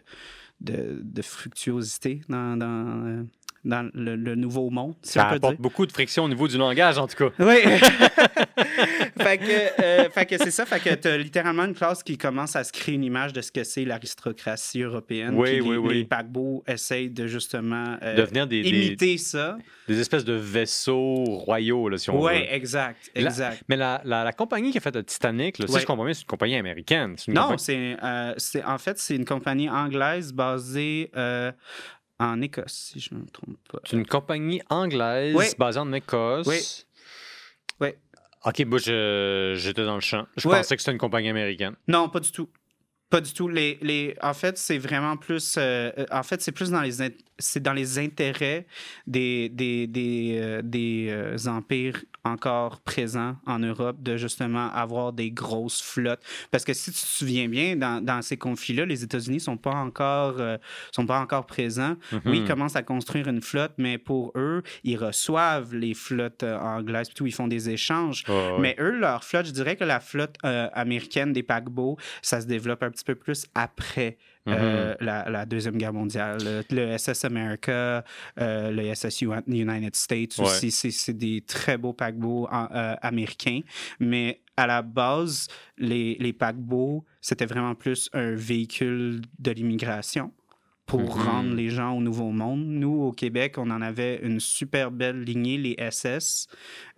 [0.61, 3.27] de, de fructuosité dans, dans,
[3.65, 5.61] dans le, le nouveau monde, si Ça on peut apporte dire.
[5.61, 7.29] beaucoup de friction au niveau du langage, en tout cas.
[7.39, 7.55] Oui.
[9.21, 10.65] fait que, euh, fait que c'est ça.
[10.65, 13.51] Fait que t'as littéralement une classe qui commence à se créer une image de ce
[13.51, 15.33] que c'est l'aristocratie européenne.
[15.35, 15.93] Oui, oui, les, oui.
[15.99, 19.57] les paquebots essayent de justement euh, Devenir des, des, imiter ça.
[19.87, 22.53] des espèces de vaisseaux royaux, là, si on Oui, veut.
[22.53, 23.11] exact.
[23.15, 23.63] La- Exact.
[23.69, 26.13] Mais la, la, la compagnie qui a fait le Titanic, là, si je comprends bien,
[26.13, 27.15] c'est une compagnie américaine.
[27.27, 31.11] Une Non, compagnie- c'est, euh, c'est en fait c'est une compagnie anglaise basée
[32.19, 33.79] en Écosse, si je ne me trompe pas.
[33.85, 35.45] C'est une compagnie anglaise Oui.
[35.57, 36.47] basée en Écosse.
[36.47, 36.59] Oui.
[37.81, 37.89] Oui.
[38.45, 40.25] OK, moi, j'étais dans le champ.
[40.37, 40.57] Je Ouais.
[40.57, 41.75] pensais que c'était une compagnie américaine.
[41.87, 42.49] Non, pas du tout.
[43.13, 43.47] Pas du tout.
[43.47, 45.57] Les, les, en fait, c'est vraiment plus.
[45.59, 46.93] euh, euh, en fait, c'est plus dans les,
[47.37, 48.65] c'est dans les intérêts
[49.05, 55.29] des, des, des, euh, des euh, empires encore présents en Europe de justement avoir des
[55.29, 56.21] grosses flottes.
[56.49, 59.75] Parce que si tu te souviens bien, dans, dans ces conflits-là, les États-Unis sont pas
[59.75, 60.37] encore
[60.93, 61.97] sont pas encore présents.
[62.25, 67.09] Oui, ils commencent à construire une flotte, mais pour eux, ils reçoivent les flottes anglaises,
[67.09, 68.23] puis tout, ils font des échanges.
[68.57, 72.83] Mais eux, leur flotte, je dirais que la flotte américaine des paquebots, ça se développe
[72.83, 76.37] un petit peu plus après euh, la, la Deuxième Guerre mondiale.
[76.43, 78.03] Le, le SS America,
[78.39, 80.45] euh, le SS United States Ouais.
[80.45, 83.61] aussi, c'est- des très beaux paquebots en- euh, américains.
[83.99, 85.47] Mais à la base,
[85.77, 90.31] les, les paquebots, c'était vraiment plus un véhicule de l'immigration
[90.85, 91.23] pour Mhm.
[91.23, 92.65] rendre les gens au Nouveau Monde.
[92.65, 96.47] Nous, au Québec, on en avait une super belle lignée, les SS,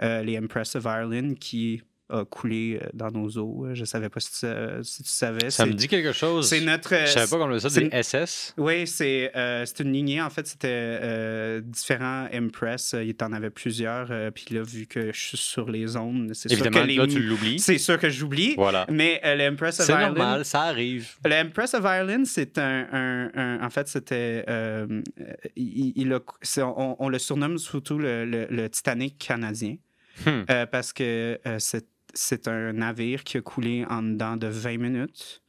[0.01, 3.67] les Empress of Ireland, qui a coulé euh, dans nos eaux.
[3.73, 5.49] Je savais pas si tu, sa- si tu savais.
[5.49, 6.47] Ça C'est- me dit quelque chose.
[6.47, 6.95] C'est notre...
[6.95, 8.53] Je savais pas qu'on appelait ça c'est des une- SS.
[8.57, 10.21] oui, c'est euh, c'est une lignée.
[10.21, 12.93] En fait, c'était euh, différents Impress.
[12.93, 14.07] Euh, Il t'en avait plusieurs.
[14.11, 16.95] euh, Puis là, vu que je suis sur les ondes, c'est sûr que Évidemment, les...
[16.95, 17.59] là, tu l'oublies.
[17.59, 18.53] C'est sûr que j'oublie.
[18.55, 18.85] Voilà.
[18.91, 20.07] Mais euh, l'Empress of C'est Ireland...
[20.13, 21.09] normal, ça arrive.
[21.25, 24.43] L'Empress of Ireland, c'est un, un- un- En fait, c'était...
[24.47, 29.17] euh, euh, il, il a- c'est- on, on le surnomme surtout le, le- le Titanic
[29.17, 29.77] canadien.
[30.25, 30.43] Hmm.
[30.49, 31.85] euh, parce que euh, c'est
[32.15, 35.41] c'est un navire qui a coulé en dedans de 20 minutes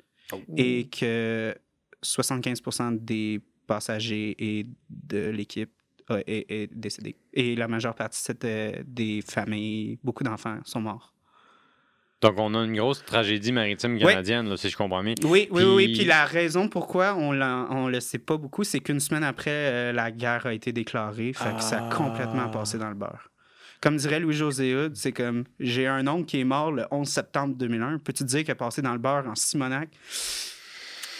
[0.56, 1.54] et que
[2.04, 5.70] 75% des passagers et de l'équipe
[6.10, 7.16] euh, est, est décédé.
[7.32, 11.12] Et la majeure partie, c'était des familles, beaucoup d'enfants sont morts.
[12.22, 15.14] Donc, on a une grosse tragédie maritime canadienne, là, si je comprends bien.
[15.22, 15.84] Oui, oui, oui, oui.
[15.88, 19.50] Puis- Puis la raison pourquoi on ne le sait pas beaucoup, c'est qu'une semaine après,
[19.50, 21.32] euh, la guerre a été déclarée.
[21.34, 21.94] Fait que ça a Ah.
[21.94, 23.30] complètement passé dans le beurre.
[23.80, 27.54] Comme dirait Louis-José Hood, c'est comme j'ai un oncle qui est mort le 11 septembre
[27.56, 27.98] 2001.
[27.98, 29.88] Peux-tu dire qu'il a passé dans le beurre en Simonac?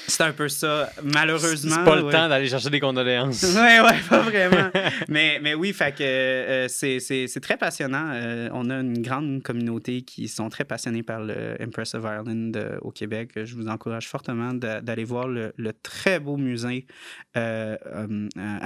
[0.09, 1.75] C'est un peu ça, malheureusement.
[1.75, 2.13] C'est pas le ouais.
[2.13, 3.43] temps d'aller chercher des condoléances.
[3.57, 4.71] Ouais, ouais, pas vraiment.
[5.09, 8.11] mais, mais oui, fait que euh, c'est- c'est c'est très passionnant.
[8.13, 12.53] Euh, on a une grande communauté qui sont très passionnés par le Empress of Ireland
[12.55, 13.33] euh, au Québec.
[13.35, 16.87] Je vous encourage fortement d'a- d'aller voir le, le très beau musée
[17.35, 17.77] à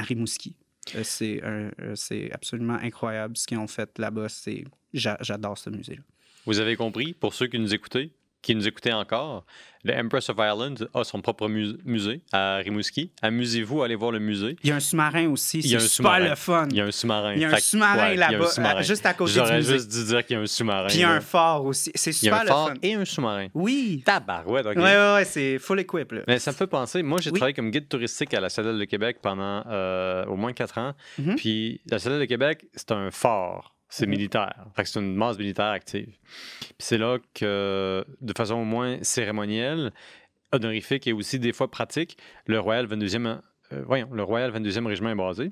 [0.03, 0.57] Rimouski.
[0.97, 4.29] Euh, C'est euh, c'est absolument incroyable ce qu'ils ont fait là-bas.
[4.29, 6.03] C'est- j'a- J'adore ce musée-là.
[6.47, 8.11] Vous avez compris, pour ceux qui nous écoutaient,
[8.43, 9.45] qui nous écoutaient encore,
[9.83, 13.13] le Empress of Ireland a son propre mus- musée à Rimouski.
[13.23, 14.57] Amusez-vous à aller voir le musée.
[14.63, 15.63] Il y a un sous-marin aussi.
[15.63, 16.67] C'est super le fun.
[16.71, 17.33] Il y a un sous-marin.
[17.35, 19.73] Il y a un sous-marin là-bas, juste à côté du J'aurais musée.
[19.75, 20.87] juste dû dire qu'il y a un sous-marin.
[20.89, 21.91] Puis il y a un phare aussi.
[21.95, 22.75] C'est Il y a super un le phare fun.
[22.83, 23.47] et un sous-marin.
[23.55, 24.03] Oui.
[24.05, 24.77] Tabarouette, OK.
[24.77, 26.13] Ouais, ouais, ouais, c'est full equip.
[26.13, 26.21] Là.
[26.29, 27.39] Mais ça me fait penser, moi j'ai Oui.
[27.39, 30.93] travaillé comme guide touristique à la Citadelle de Québec pendant euh, au moins quatre ans.
[31.19, 31.37] Mhm.
[31.37, 34.11] Puis la Citadelle de Québec, c'est un fort, c'est Mhm.
[34.13, 34.65] militaire.
[34.75, 36.09] Fait c'est une base militaire active.
[36.61, 39.93] Puis c'est là que, de façon au moins cérémonielle,
[40.53, 42.17] honorifique et aussi des fois pratique,
[42.47, 43.41] le Royal 22e,
[43.73, 45.51] euh, voyons, le Royal 22e Régiment est basé.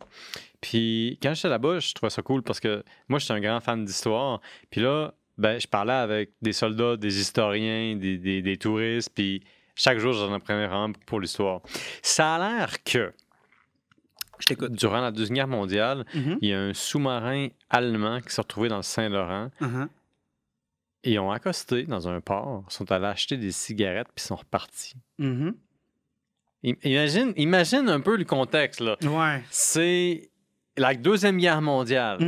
[0.61, 3.85] Puis quand j'étais là-bas, je trouvais ça cool parce que moi, j'étais un grand fan
[3.85, 4.41] d'histoire.
[4.71, 9.45] Puis là, ben, je parlais avec des soldats, des historiens, des, des- des touristes, puis
[9.77, 11.61] chaque jour, j'en apprenais vraiment pour l'histoire.
[12.03, 13.13] Ça a l'air que,
[14.41, 14.73] Je t'écoute.
[14.73, 16.39] durant la Deuxième Guerre mondiale, Mhm.
[16.41, 19.89] il y a un sous-marin allemand qui s'est retrouvé dans le Saint-Laurent Uh-huh.
[21.05, 24.95] et ils ont accosté dans un port, sont allés acheter des cigarettes, puis sont repartis.
[25.19, 25.55] Mhm.
[26.65, 28.97] I- Imagine, imagine un peu le contexte, là.
[29.03, 29.43] Ouais.
[29.51, 30.31] C'est
[30.77, 32.19] la Deuxième Guerre mondiale.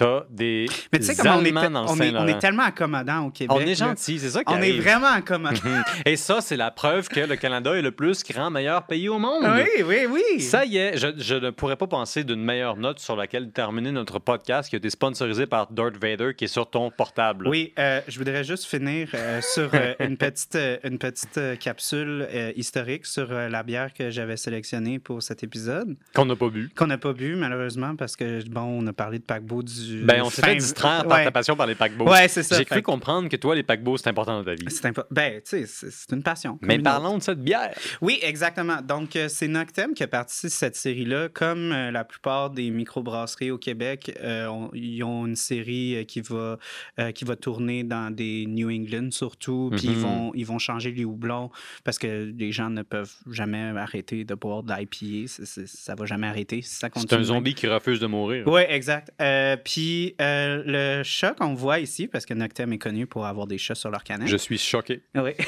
[0.00, 3.54] T'as des Mais tu sais, comment on est, on, on tellement accommodant au Québec.
[3.54, 5.60] On est gentil, c'est ça qui On est vraiment accommodant.
[6.06, 9.18] Et ça, c'est la preuve que le Canada est le plus grand, meilleur pays au
[9.18, 9.44] monde.
[9.44, 10.40] oui, oui, oui.
[10.40, 13.92] Ça y est, je, je ne pourrais pas penser d'une meilleure note sur laquelle terminer
[13.92, 17.46] notre podcast qui a été sponsorisé par Darth Vader qui est sur ton portable.
[17.46, 22.26] Oui, euh, je voudrais juste finir euh, sur euh, une petite, une petite capsule
[22.56, 26.70] historique sur la bière que j'avais sélectionnée pour cet épisode, Qu'on n'a pas bu.
[26.74, 29.89] qu'on n'a pas bu malheureusement parce que, bon, on a parlé de paquebot du.
[30.02, 31.24] Ben, on s'est fait distraire par ouais.
[31.24, 32.08] ta passion par les paquebots.
[32.10, 32.54] Ouais, c'est ça.
[32.56, 34.64] J'ai Fait cru que comprendre que toi, les paquebots, c'est important dans ta vie.
[34.68, 36.58] C'est impo- Ben, tu sais, c'est c'est une passion.
[36.62, 37.74] Mais parlons de cette bière.
[38.00, 38.80] Oui, exactement.
[38.82, 41.28] Donc, euh, c'est Noctem qui a parti de cette série-là.
[41.28, 46.20] Comme euh, la plupart des microbrasseries au Québec, euh, on- ils ont une série qui
[46.20, 46.58] va,
[46.98, 49.70] euh, qui va tourner dans des New England surtout.
[49.76, 50.00] Puis ils, Mhm.
[50.00, 51.50] vont, ils vont changer les houblons
[51.84, 55.26] parce que les gens ne peuvent jamais arrêter de boire de l'IPA.
[55.28, 56.62] C'est- c'est- Ça va jamais arrêter.
[56.62, 57.26] si Ça C'est continue un de même.
[57.36, 58.44] zombie qui refuse de mourir.
[58.46, 59.10] Oui, exact.
[59.20, 63.46] Euh, puis euh, le chat qu'on voit ici, parce que Noctem est connu pour avoir
[63.46, 64.28] des chats sur leur canette.
[64.28, 65.02] Je suis choqué.
[65.14, 65.32] Oui.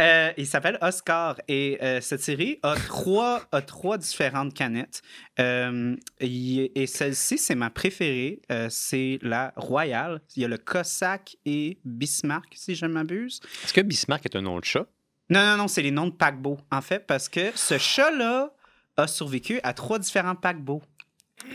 [0.00, 5.02] Euh, il s'appelle Oscar et euh, cette série a trois, a trois différentes canettes.
[5.38, 8.40] Euh, et celle-ci, c'est ma préférée.
[8.50, 10.22] Euh, c'est la Royale.
[10.36, 13.40] Il y a le Cossack et Bismarck, si je ne m'abuse.
[13.64, 14.86] Est-ce que Bismarck est un nom de chat?
[15.28, 18.54] Non, non, non, c'est les noms de paquebots, en fait, parce que ce chat-là
[18.96, 20.82] a survécu à trois différents paquebots.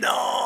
[0.01, 0.38] Non!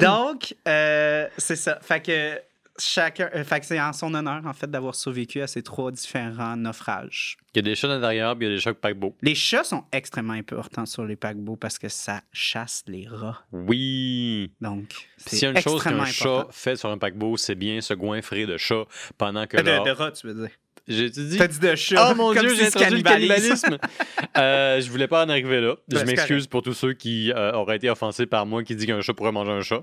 [0.00, 1.78] Donc, euh, c'est ça.
[1.80, 2.40] Fait que
[2.78, 5.92] chacun, euh, fait que c'est en son honneur, en fait, d'avoir survécu à ces trois
[5.92, 7.36] différents naufrages.
[7.54, 9.14] Il y a des chats à l'intérieur, puis il y a des chats paquebots.
[9.22, 13.44] Les chats sont extrêmement importants sur les paquebots parce que ça chasse les rats.
[13.52, 14.52] Oui!
[14.60, 17.80] Donc, c'est S'il y a une chose qu'un chat fait sur un paquebot, c'est bien
[17.80, 18.84] se goinfrer de chat
[19.18, 20.50] pendant que Euh, leur- De, de rats, tu veux dire.
[20.86, 21.36] J'ai dit.
[21.38, 22.10] T'as dit de chat.
[22.10, 23.78] Oh mon Dieu, j'ai introduit le cannibalisme.
[24.36, 25.76] euh, je voulais pas en arriver là.
[25.88, 28.86] Je Ben, m'excuse pour tous ceux qui euh, auraient été offensés par moi qui dit
[28.86, 29.82] qu'un chat pourrait manger un chat.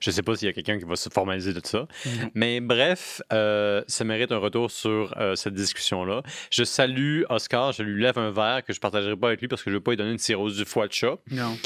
[0.00, 1.78] Je sais pas s'il y a quelqu'un qui va se formaliser de ça.
[2.06, 2.30] Non.
[2.34, 6.22] Mais bref, euh, ça mérite un retour sur euh, cette discussion-là.
[6.50, 9.62] Je salue Oscar, je lui lève un verre que je partagerai pas avec lui parce
[9.64, 11.16] que je veux pas lui donner une cirrhose du foie de chat.
[11.30, 11.56] Non.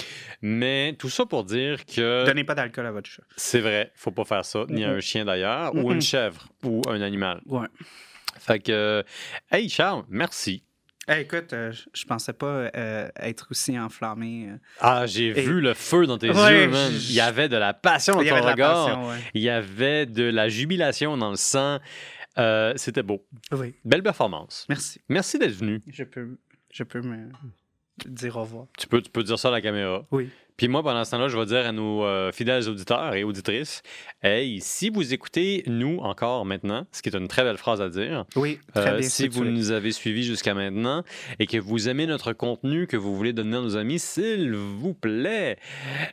[0.42, 3.22] Mais tout ça pour dire que Donnez pas d'alcool à votre chat.
[3.36, 4.96] c'est vrai, faut pas faire ça, ni à Mhm.
[4.96, 5.94] un chien d'ailleurs, ou Mhm.
[5.96, 7.40] une chèvre, ou un animal.
[7.46, 7.66] Ouais.
[8.40, 9.02] Fait que, euh,
[9.52, 10.64] hey Charles, merci.
[11.08, 14.48] Hey, écoute, euh, je- pensais pas euh, être aussi enflammé.
[14.50, 14.56] euh.
[14.80, 16.92] Ah, j'ai Et- vu le feu dans tes Ouais, yeux, man.
[16.92, 18.86] Il y avait de la passion dans ton regard.
[18.86, 19.16] passion, ouais.
[19.34, 21.78] Il y avait de la jubilation dans le sang.
[22.76, 23.26] C'était beau.
[23.52, 24.66] Oui, Belle performance.
[24.68, 25.00] merci.
[25.08, 25.82] Merci d'être venu.
[25.88, 26.38] Je peux,
[26.72, 27.28] je peux me
[28.06, 28.66] dire au revoir.
[28.78, 30.06] Tu peux, tu peux dire ça à la caméra.
[30.10, 30.30] Oui.
[30.60, 33.82] Puis moi, pendant ce temps-là, je vais dire à nos euh, fidèles auditeurs et auditrices,
[34.22, 37.88] hey, si vous écoutez nous encore maintenant, ce qui est une très belle phrase à
[37.88, 39.08] dire, Oui, très Euh, bien.
[39.08, 41.02] si vous nous avez suivis jusqu'à maintenant
[41.38, 44.92] et que vous aimez notre contenu, que vous voulez donner à nos amis, s'il vous
[44.92, 45.56] plaît,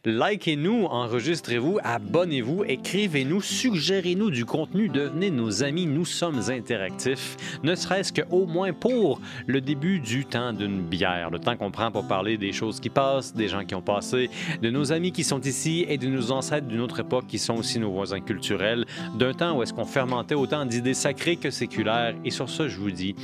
[0.05, 8.13] likez-nous, enregistrez-vous, abonnez-vous, écrivez-nous, suggérez-nous du contenu, devenez nos amis, nous sommes interactifs, ne serait-ce
[8.13, 12.37] qu'au moins pour le début du temps d'une bière, le temps qu'on prend pour parler
[12.37, 14.29] des choses qui passent, des gens qui ont passé,
[14.61, 17.55] de nos amis qui sont ici et de nos ancêtres d'une autre époque qui sont
[17.55, 18.85] aussi nos voisins culturels,
[19.17, 22.15] d'un temps où est-ce qu'on fermentait autant d'idées sacrées que séculaires.
[22.25, 23.15] Et sur ça, je vous dis,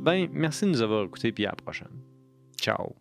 [0.00, 1.88] ben, merci de nous avoir écoutés, puis à la prochaine.
[2.60, 2.94] Ciao.